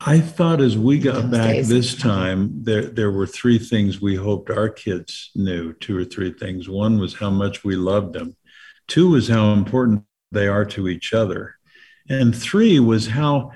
I 0.00 0.18
thought 0.18 0.62
as 0.62 0.78
we 0.78 0.98
got 0.98 1.30
back 1.30 1.56
days. 1.56 1.68
this 1.68 1.94
time, 1.94 2.50
there 2.64 2.86
there 2.86 3.10
were 3.10 3.26
three 3.26 3.58
things 3.58 4.00
we 4.00 4.14
hoped 4.16 4.50
our 4.50 4.68
kids 4.68 5.30
knew. 5.34 5.74
Two 5.74 5.96
or 5.98 6.04
three 6.04 6.32
things. 6.32 6.68
One 6.68 6.98
was 6.98 7.14
how 7.14 7.28
much 7.28 7.64
we 7.64 7.76
loved 7.76 8.14
them. 8.14 8.34
Two 8.88 9.10
was 9.10 9.28
how 9.28 9.52
important 9.52 10.04
they 10.32 10.48
are 10.48 10.64
to 10.64 10.88
each 10.88 11.12
other, 11.12 11.56
and 12.08 12.34
three 12.34 12.80
was 12.80 13.08
how 13.08 13.52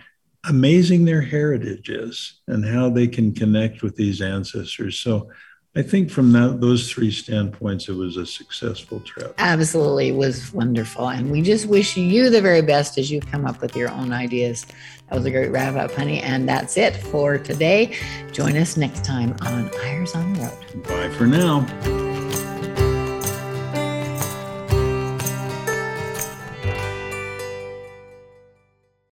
amazing 0.46 1.06
their 1.06 1.22
heritage 1.22 1.88
is 1.88 2.40
and 2.46 2.66
how 2.66 2.90
they 2.90 3.08
can 3.08 3.32
connect 3.32 3.82
with 3.82 3.96
these 3.96 4.20
ancestors. 4.20 4.98
So 4.98 5.30
I 5.76 5.82
think 5.82 6.08
from 6.08 6.30
that, 6.32 6.60
those 6.60 6.92
three 6.92 7.10
standpoints, 7.10 7.88
it 7.88 7.94
was 7.94 8.16
a 8.16 8.24
successful 8.24 9.00
trip. 9.00 9.34
Absolutely, 9.38 10.10
it 10.10 10.14
was 10.14 10.52
wonderful, 10.52 11.08
and 11.08 11.32
we 11.32 11.42
just 11.42 11.66
wish 11.66 11.96
you 11.96 12.30
the 12.30 12.40
very 12.40 12.62
best 12.62 12.96
as 12.96 13.10
you 13.10 13.20
come 13.20 13.44
up 13.44 13.60
with 13.60 13.74
your 13.74 13.90
own 13.90 14.12
ideas. 14.12 14.66
That 15.10 15.16
was 15.16 15.24
a 15.24 15.30
great 15.32 15.50
wrap 15.50 15.74
up, 15.74 15.92
honey, 15.92 16.20
and 16.20 16.48
that's 16.48 16.76
it 16.76 16.96
for 16.96 17.38
today. 17.38 17.96
Join 18.32 18.56
us 18.56 18.76
next 18.76 19.04
time 19.04 19.34
on 19.42 19.68
Eyres 19.82 20.14
on 20.14 20.32
the 20.34 20.40
Road. 20.42 20.82
Bye 20.84 21.10
for 21.10 21.26
now. 21.26 22.03